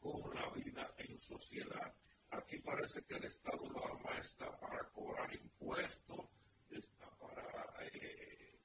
[0.00, 1.94] con la vida en sociedad.
[2.30, 6.26] Aquí parece que el Estado normal está para cobrar impuestos,
[6.68, 8.58] está para eh,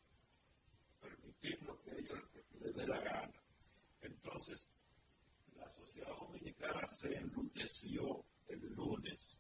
[1.00, 3.42] permitir lo que ellos de la gana.
[4.02, 4.70] Entonces,
[5.56, 9.40] la sociedad dominicana se enruteció el lunes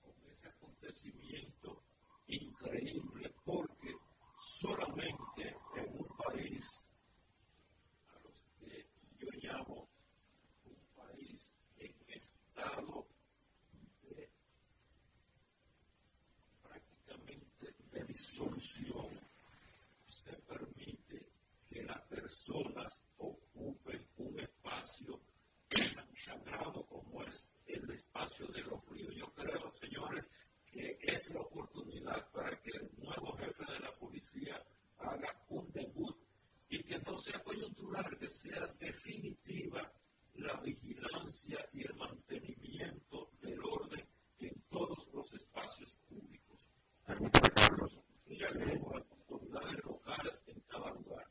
[0.00, 1.82] con ese acontecimiento
[2.28, 3.94] increíble porque
[4.38, 6.88] solamente en un país
[8.08, 8.86] a los que
[9.18, 9.88] yo llamo
[10.64, 13.06] un país en estado
[14.02, 14.30] de
[16.62, 19.19] prácticamente de disolución
[21.70, 25.20] que las personas ocupen un espacio
[25.68, 29.14] tan sagrado como es el espacio de los ríos.
[29.14, 30.24] Yo creo, señores,
[30.66, 34.60] que es la oportunidad para que el nuevo jefe de la policía
[34.98, 36.16] haga un debut
[36.68, 39.92] y que no sea coyuntural, que sea definitiva
[40.34, 44.04] la vigilancia y el mantenimiento del orden
[44.40, 46.68] en todos los espacios públicos.
[48.26, 51.26] Y a las autoridades locales en cada lugar.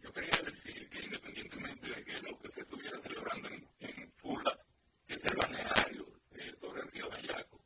[0.00, 3.48] Yo quería decir que independientemente de que lo que se estuviera celebrando
[3.80, 4.58] en fula,
[5.06, 7.60] que ese baneario eh, sobre el río Gayaco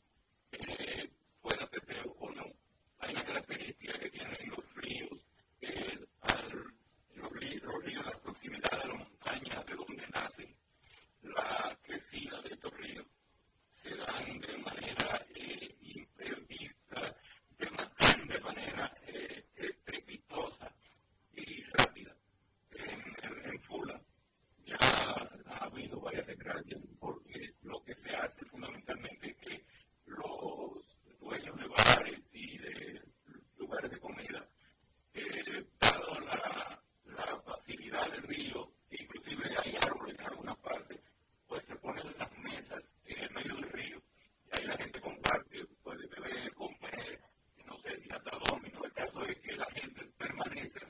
[1.40, 2.46] pueda eh, ter o no,
[2.98, 5.20] hay una característica que tienen los ríos,
[7.14, 10.54] los ríos de la proximidad de las montañas de donde nacen
[11.22, 13.06] la crecida de estos ríos,
[13.82, 17.16] se dan de manera eh, imprevista,
[17.58, 18.91] de una grande manera.
[24.80, 29.64] ya ha habido varias desgracias porque lo que se hace fundamentalmente es que
[30.06, 33.02] los dueños de bares y de
[33.58, 34.46] lugares de comida,
[35.14, 36.78] eh, dado la,
[37.44, 41.00] facilidad del río, inclusive hay árboles en alguna parte,
[41.46, 44.02] pues se ponen las mesas en el medio del río.
[44.46, 47.20] Y ahí la gente comparte, puede beber, comer,
[47.66, 50.80] no sé si hasta domino, el caso es que la gente permanece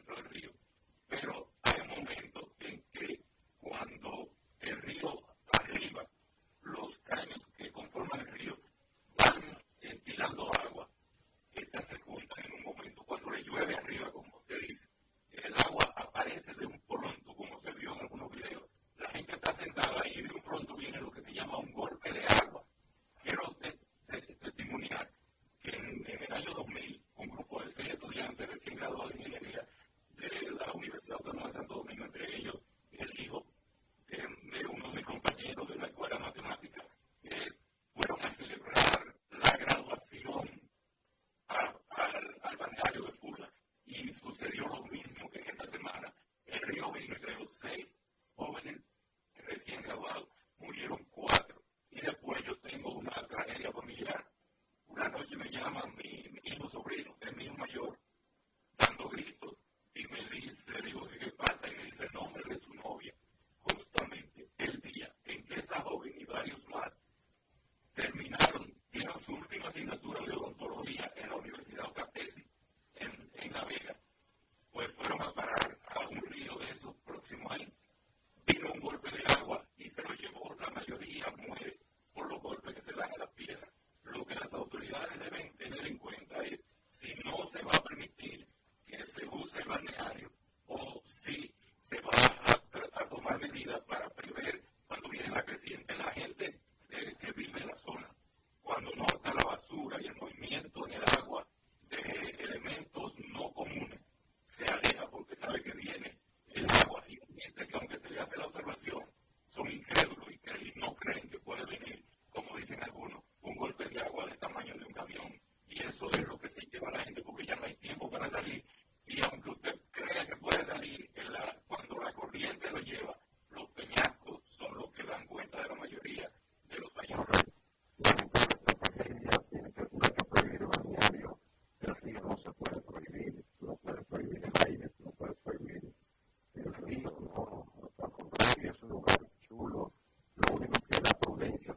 [69.24, 71.71] su última asignatura de odontología en la Universidad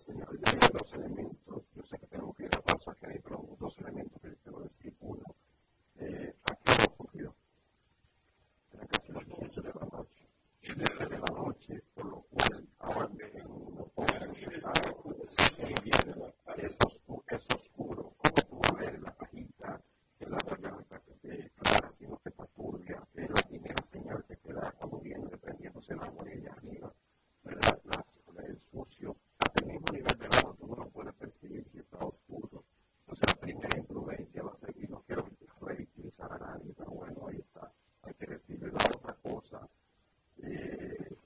[0.05, 1.24] Señor, ya no.
[31.71, 32.63] imprudencia está oscuro.
[33.07, 35.27] O sea, la primera imprudencia va a ser, no quiero
[35.61, 37.71] revictimizar a nadie, pero bueno, ahí está.
[38.03, 39.67] Hay que decirle la otra cosa.
[40.37, 41.17] Eh,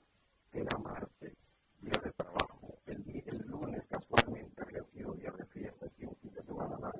[0.52, 2.78] era martes, día de trabajo.
[2.86, 3.02] El,
[3.46, 6.99] lunes casualmente había sido día de fiesta, así un fin de semana largo.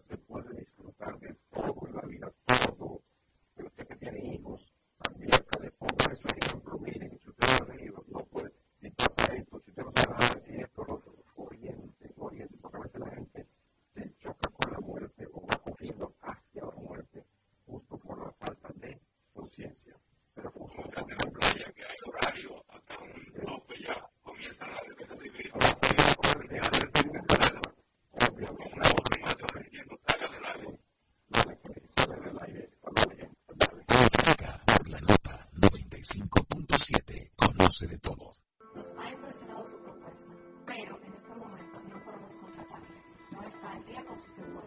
[0.00, 0.64] que você pode né?
[37.74, 38.36] conoce de todo.
[38.74, 40.32] Nos ha impresionado su propuesta,
[40.66, 43.02] pero en este momento no podemos contratarle.
[43.32, 44.62] No está al día con su seguro.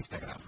[0.00, 0.40] Instagram.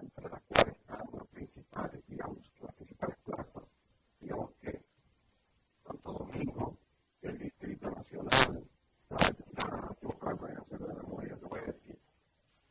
[0.00, 3.62] entre las cuales están los principales, digamos, las principales plazas,
[4.20, 4.82] digamos que
[5.84, 6.78] Santo Domingo,
[7.22, 8.64] el Distrito Nacional,
[9.10, 9.16] la,
[9.56, 9.94] la,
[10.78, 11.98] de la Memoria, te voy a decir.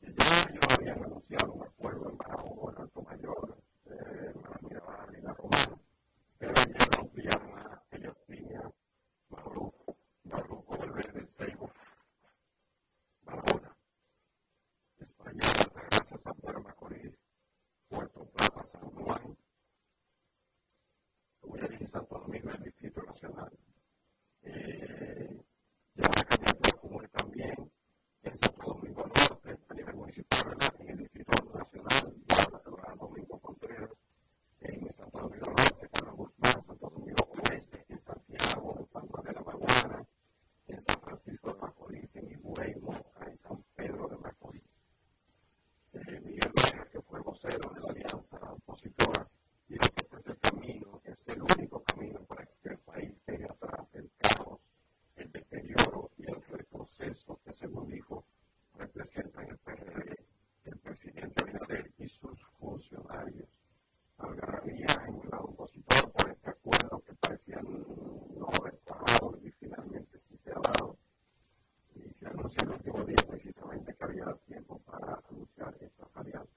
[0.02, 5.80] Ya yo había renunciado un acuerdo en Barajo, en Alto Mayor, eh, en la Romana,
[6.38, 8.62] pero ya rompían a Elias Piña,
[9.30, 11.72] Barroco, Barroco del Verde, el Seibo,
[13.24, 13.76] Barahona,
[14.99, 17.16] Española, Terraza, San Pedro Macorís,
[18.68, 19.38] San Juan,
[21.41, 23.49] Guayaquil y Santo Domingo del Distrito Nacional.
[24.44, 25.41] Eh,
[25.95, 27.72] candidatura común también
[28.23, 30.76] en Santo Domingo Norte, a nivel municipal, ¿verdad?
[30.80, 33.91] en el Distrito Nacional, ya Domingo Contreras,
[34.60, 35.89] en Santo Domingo Norte,
[36.65, 40.06] Santo Domingo Oeste, en Santiago, en San Juan de la Maguana,
[40.68, 42.94] en San Francisco de Macorís, en Ibueimo,
[43.26, 43.64] en San
[72.48, 76.56] anunciar los últimos días precisamente que había tiempo para anunciar esta alianza.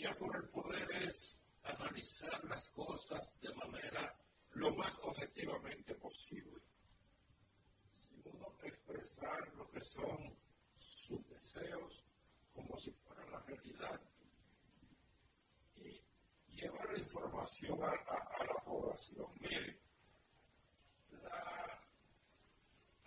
[0.00, 4.16] lucha por el poder es analizar las cosas de manera
[4.52, 6.60] lo más objetivamente posible.
[7.98, 10.34] Si uno expresar lo que son
[10.74, 12.02] sus deseos
[12.54, 14.00] como si fuera la realidad
[15.76, 16.02] y
[16.48, 19.26] llevar la información a, la población.
[19.40, 19.80] Mire,
[21.22, 21.84] la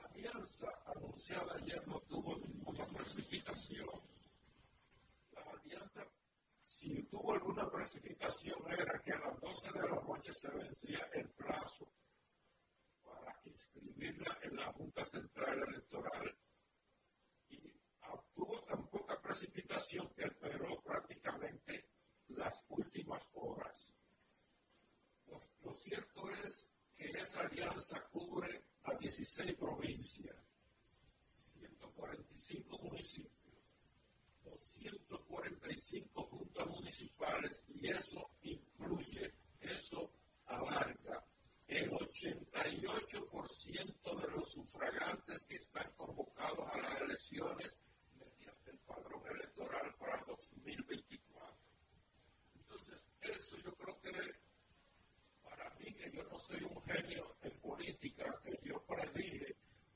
[0.09, 3.89] alianza anunciada ayer no tuvo ninguna precipitación.
[5.31, 6.05] La alianza
[6.83, 11.07] si tuvo alguna precipitación era que a las 12 de la noche se vencía
[11.37, 11.87] plazo
[13.03, 16.35] para inscribirla en la Junta Central Electoral
[17.49, 17.71] y
[18.11, 21.87] obtuvo tan poca precipitación que esperó prácticamente
[22.29, 23.93] las últimas horas.
[25.27, 30.35] Lo, cierto es que esa alianza cubre a 16 provincias,
[31.37, 33.43] 145 municipios
[34.59, 40.11] 145 juntas municipales y eso incluye, eso
[40.45, 41.25] abarca
[41.67, 47.77] el 88% de los sufragantes que están convocados a las elecciones
[48.19, 51.57] mediante el padrón electoral para 2024.
[52.55, 54.11] Entonces, eso yo creo que
[55.43, 59.55] para mí, que yo no soy un genio en política, que yo predije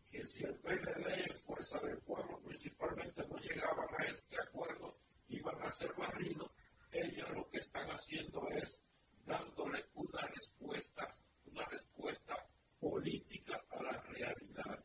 [0.09, 4.97] que si el PLD, Fuerza del Pueblo principalmente, no llegaban a este acuerdo,
[5.27, 6.49] iban a ser barridos,
[6.91, 8.81] ellos lo que están haciendo es
[9.25, 11.07] dándole una respuesta,
[11.45, 12.47] una respuesta
[12.79, 14.83] política a la realidad.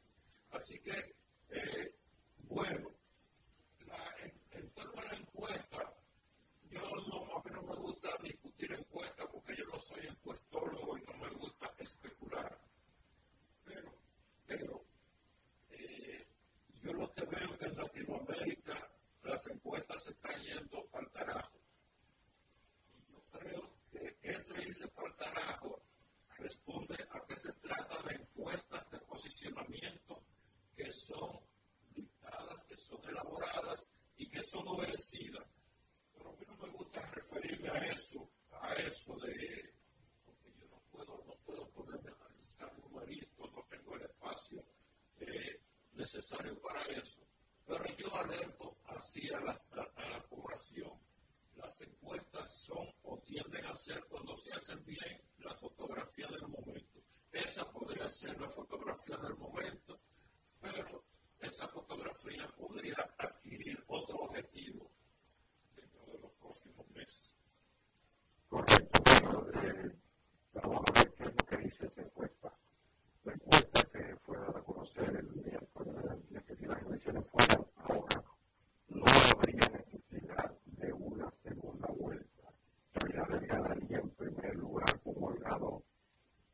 [0.51, 1.15] Así que,
[1.51, 1.95] eh,
[2.49, 2.91] bueno,
[3.87, 5.95] la, en, en, torno a la encuesta,
[6.69, 11.03] yo no, a mí no me gusta discutir encuestas porque yo no soy encuestólogo y
[11.03, 12.59] no me gusta especular.
[13.65, 13.95] Pero,
[14.47, 14.85] pero
[16.83, 18.91] yo lo que veo que en Latinoamérica
[19.23, 21.61] las encuestas se están yendo al carajo.
[22.93, 25.81] Y yo creo que ese irse al carajo
[26.39, 30.25] responde a que se trata de encuestas de posicionamiento
[30.75, 31.39] que son
[31.91, 35.47] dictadas, que son elaboradas y que son obedecidas.
[36.13, 39.73] Pero a mí no me gusta referirme a eso, a eso de,
[40.25, 44.65] porque yo no puedo, no puedo ponerme a analizar numeritos, no tengo el espacio.
[45.21, 45.61] Eh,
[45.93, 47.21] necesario para eso.
[47.65, 50.93] Pero yo alerto hacia la, a, la población.
[51.57, 57.01] Las encuestas son o tienden a ser, cuando se hacen bien, la fotografía del momento.
[57.31, 60.01] Esa podría ser la fotografía del momento,
[60.61, 61.05] pero
[61.41, 64.91] esa fotografía podría adquirir otro objetivo
[65.75, 67.37] dentro de los próximos meses.
[68.49, 69.99] Correcto, bueno, eh,
[70.55, 72.53] vamos a ver qué es lo que dice esa encuesta
[73.25, 77.65] la encuesta que fue dada a conocer el miércoles de que si las elecciones fueran
[77.77, 78.25] ahora,
[83.93, 85.83] en primer lugar con Holgado,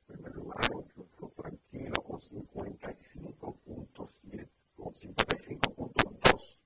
[0.09, 0.85] en primer lugar con
[1.33, 6.59] tranquilo con 55.7, con 55.2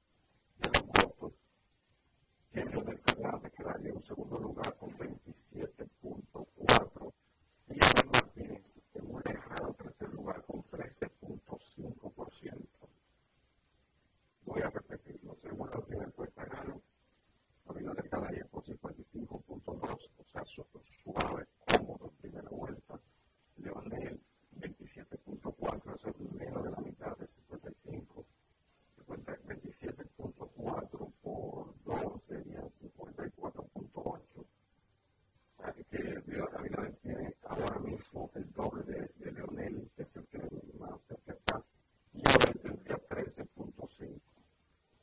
[0.59, 1.33] de los votos.
[2.53, 7.13] Genio del Fernández quedaría en segundo lugar con 27.4
[7.69, 12.82] y Abel Martínez en un lejano tercer lugar con 13.5%.
[14.53, 15.35] Voy a repetirlo.
[15.41, 16.83] Según la última encuesta gano,
[17.69, 23.01] Abinader quedaría con 55.2, o sea, suave, cómodo primera vuelta.
[23.57, 24.21] Leonel
[24.61, 28.27] 27.4, eso es menos de la mitad de 55.
[29.09, 34.45] 27.4 por 2 serían 54.8
[35.91, 36.23] que
[36.55, 40.39] Abinader tiene ahora mismo el doble de, de Leonel, que es el que
[40.79, 41.65] más cerca está,
[42.13, 44.21] y ahora tendría 13.5.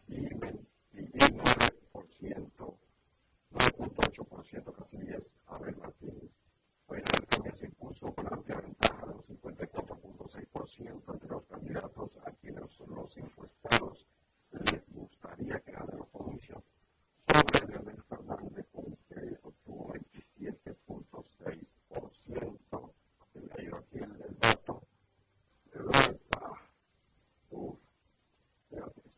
[0.08, 2.76] y 29%,
[3.52, 6.30] 9.8% Casillas, Abel Martínez.
[6.86, 12.78] Abinader también se impuso con amplia ventaja de un 54.6% entre los candidatos a quienes
[12.80, 14.06] los encuestados
[14.70, 16.62] les gustaría que ganara la oposición.
[17.32, 18.66] Sobre Leonel Fernández,
[19.08, 22.92] que obtuvo 27.6%,
[23.32, 24.82] se le ha ido aquí el, el dato.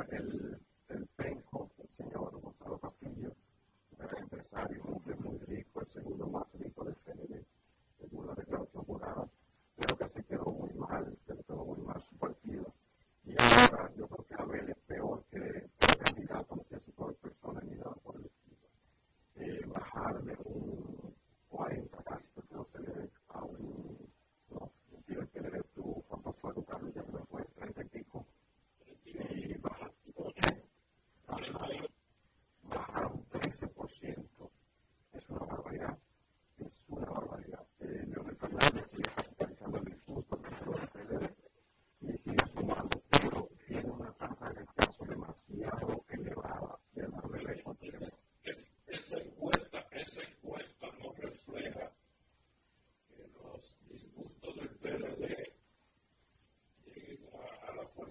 [0.00, 0.55] el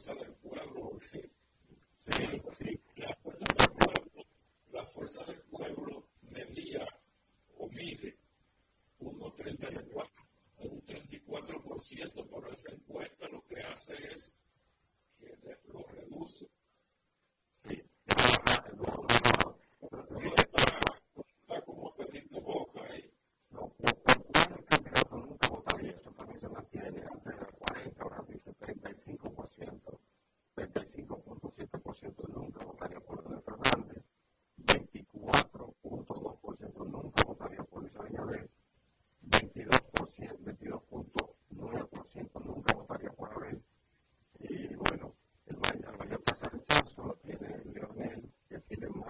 [0.05, 0.99] fuerza del pueblo.
[1.01, 1.21] Sí,
[2.57, 2.79] sí.
[2.97, 4.25] La fuerza del pueblo,
[4.71, 6.85] la fuerza del pueblo medía
[7.57, 8.15] o mide
[8.99, 10.14] 1.34.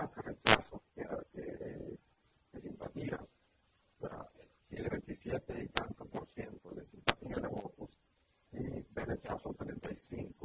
[0.06, 1.98] ese rechazo, de,
[2.52, 3.20] de simpatía.
[4.70, 7.90] Tiene 27 y tanto por ciento de simpatía de votos
[8.52, 10.45] y de rechazo 35.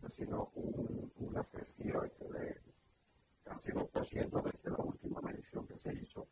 [0.00, 2.60] 29% sino un, una presión de
[3.44, 6.26] casi 2% desde la última medición que se hizo.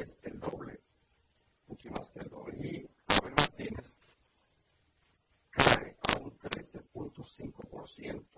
[0.00, 0.80] es el doble,
[1.66, 2.56] mucho más que el doble.
[2.58, 3.96] Y Abel Martínez
[5.50, 8.33] cae a un 13.5%.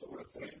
[0.00, 0.60] sort of thing.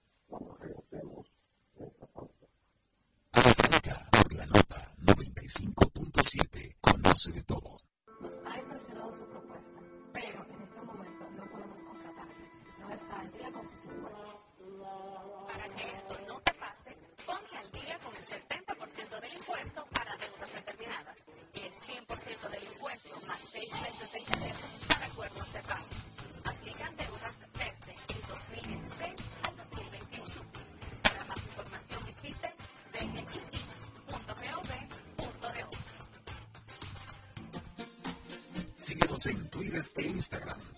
[13.61, 14.35] con sus impuestos.
[15.47, 20.17] Para que esto no te pase, ponte al día con el 70% del impuesto para
[20.17, 25.59] deudas determinadas y el 100% del impuesto más 6 meses de interés para acuerdos de
[25.61, 25.85] pago.
[26.43, 29.13] Aplican deudas desde el 2016
[29.43, 30.25] al 2021.
[31.03, 32.55] Para más información visite
[32.93, 34.71] dgi.gov
[38.77, 40.70] Síguenos en Twitter e Instagram.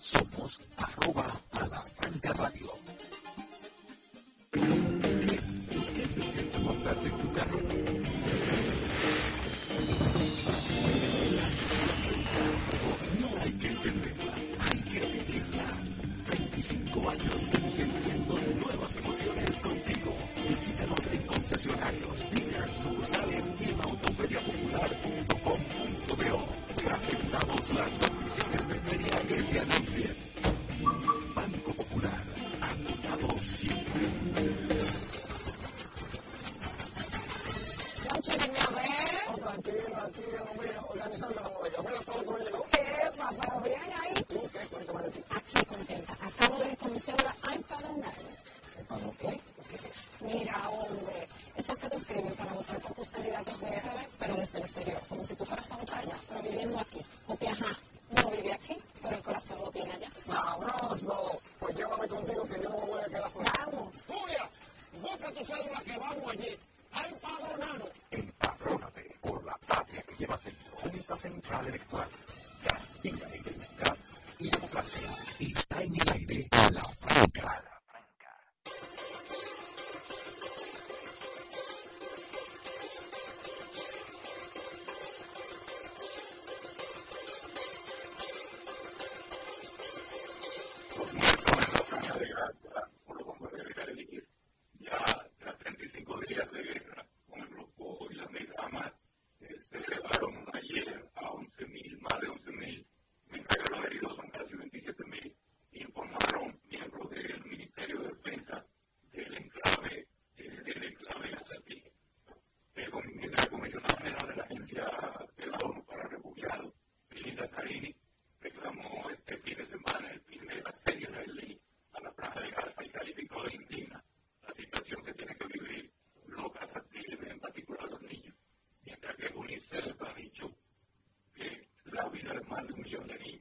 [132.54, 133.33] 关注者的利。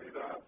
[0.00, 0.39] responsabilidade.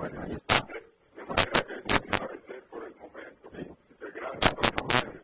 [0.00, 0.66] bueno, ahí está.
[1.14, 3.50] Demuestra que no se va a vender por el momento.
[3.52, 3.66] ¿sí?
[3.90, 5.22] Entonces, gracias,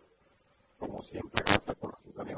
[0.78, 2.36] Como siempre, gracias por su sintonía.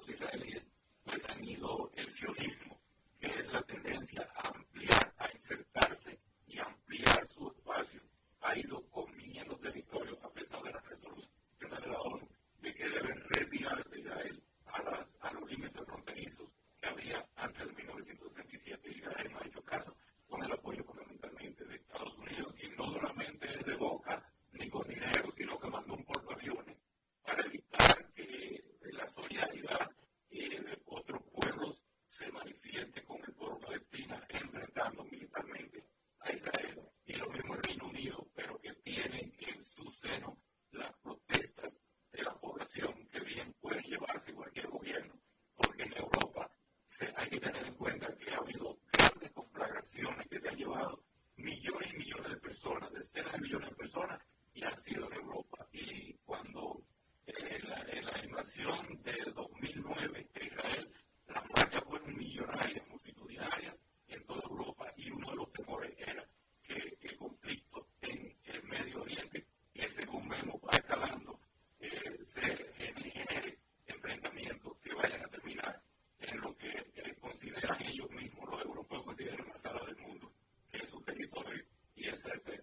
[0.00, 0.62] los israelíes,
[1.04, 2.79] pues han ido el sionismo.
[47.20, 51.04] hay que tener en cuenta que ha habido grandes conflagraciones que se han llevado
[51.36, 54.19] millones y millones de personas, decenas de millones de personas
[82.22, 82.59] guys, guys, guys.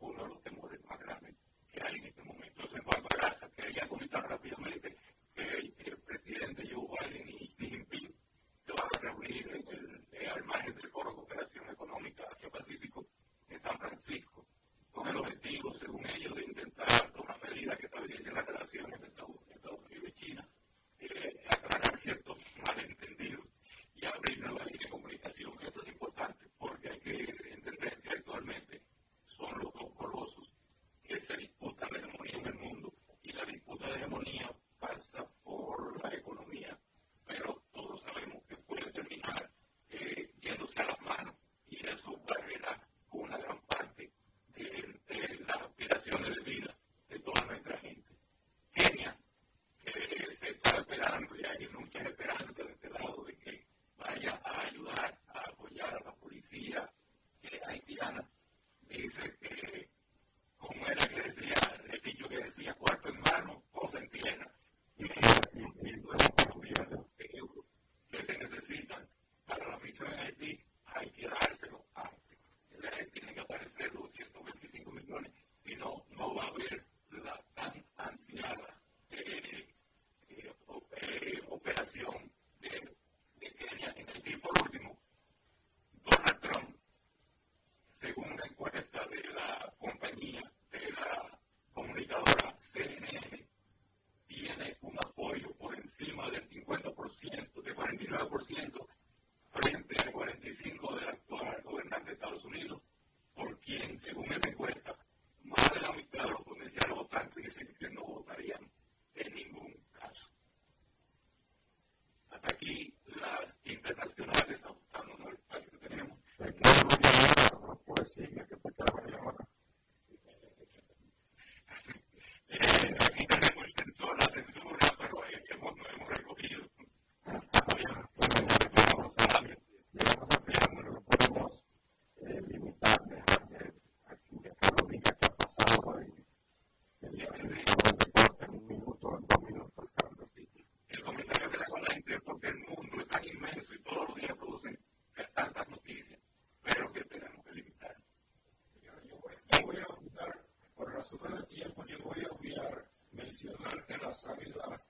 [154.07, 154.87] las águilas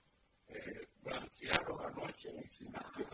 [0.49, 0.88] eh,
[1.88, 3.06] anoche y sin hacer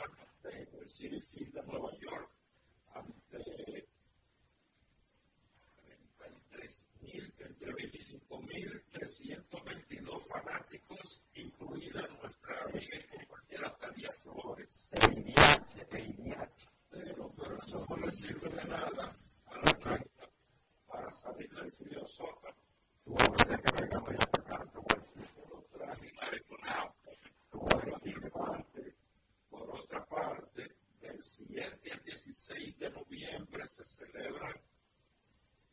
[34.11, 34.53] celebran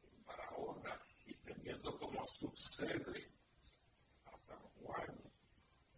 [0.02, 3.32] en Barahona y teniendo como subsede
[4.26, 5.20] a San Juan,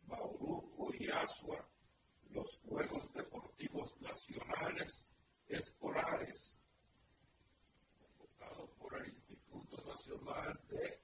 [0.06, 1.68] Bauruco y Asua
[2.30, 5.08] los Juegos Deportivos Nacionales
[5.48, 6.62] Escolares,
[8.00, 11.00] convocados por el Instituto Nacional de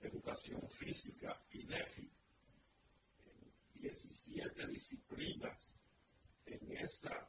[0.00, 2.10] Educación Física, INEFI,
[3.26, 5.84] en 17 disciplinas
[6.46, 7.28] en esa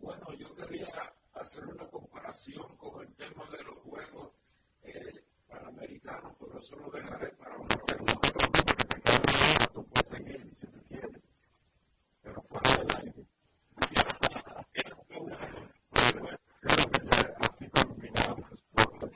[0.00, 4.32] Bueno, yo quería hacer una comparación con el tema de los juegos
[4.82, 8.20] eh, panamericanos, pero eso lo dejaré para una próxima.
[9.72, 11.22] Tú puedes seguir si tú quieres,
[12.22, 13.26] pero fuera del aire.
[17.48, 19.10] Así combinamos por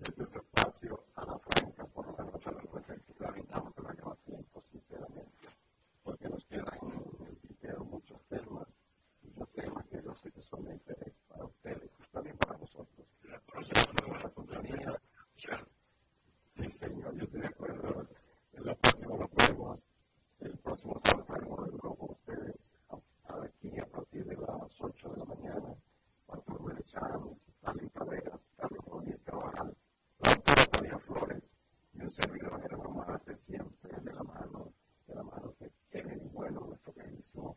[0.00, 4.16] este espacio a la franca por la reflexión, la que la lleva
[4.70, 5.48] sinceramente
[6.02, 8.68] porque nos quedan en el muchos temas,
[32.14, 34.72] servidor Gerardo Marte siempre de la mano,
[35.08, 37.56] de la mano que Kennedy Bueno, nuestro queridísimo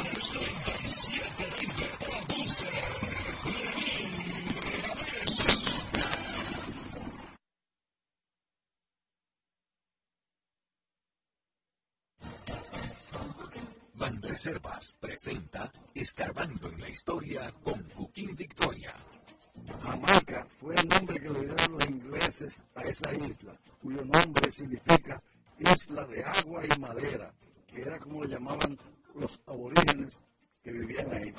[15.01, 18.93] presenta Escarbando en la Historia con Cuquín Victoria.
[19.81, 25.21] Jamaica fue el nombre que le dieron los ingleses a esa isla, cuyo nombre significa
[25.57, 27.33] isla de agua y madera,
[27.67, 28.77] que era como le llamaban
[29.15, 30.19] los aborígenes
[30.63, 31.33] que vivían ahí.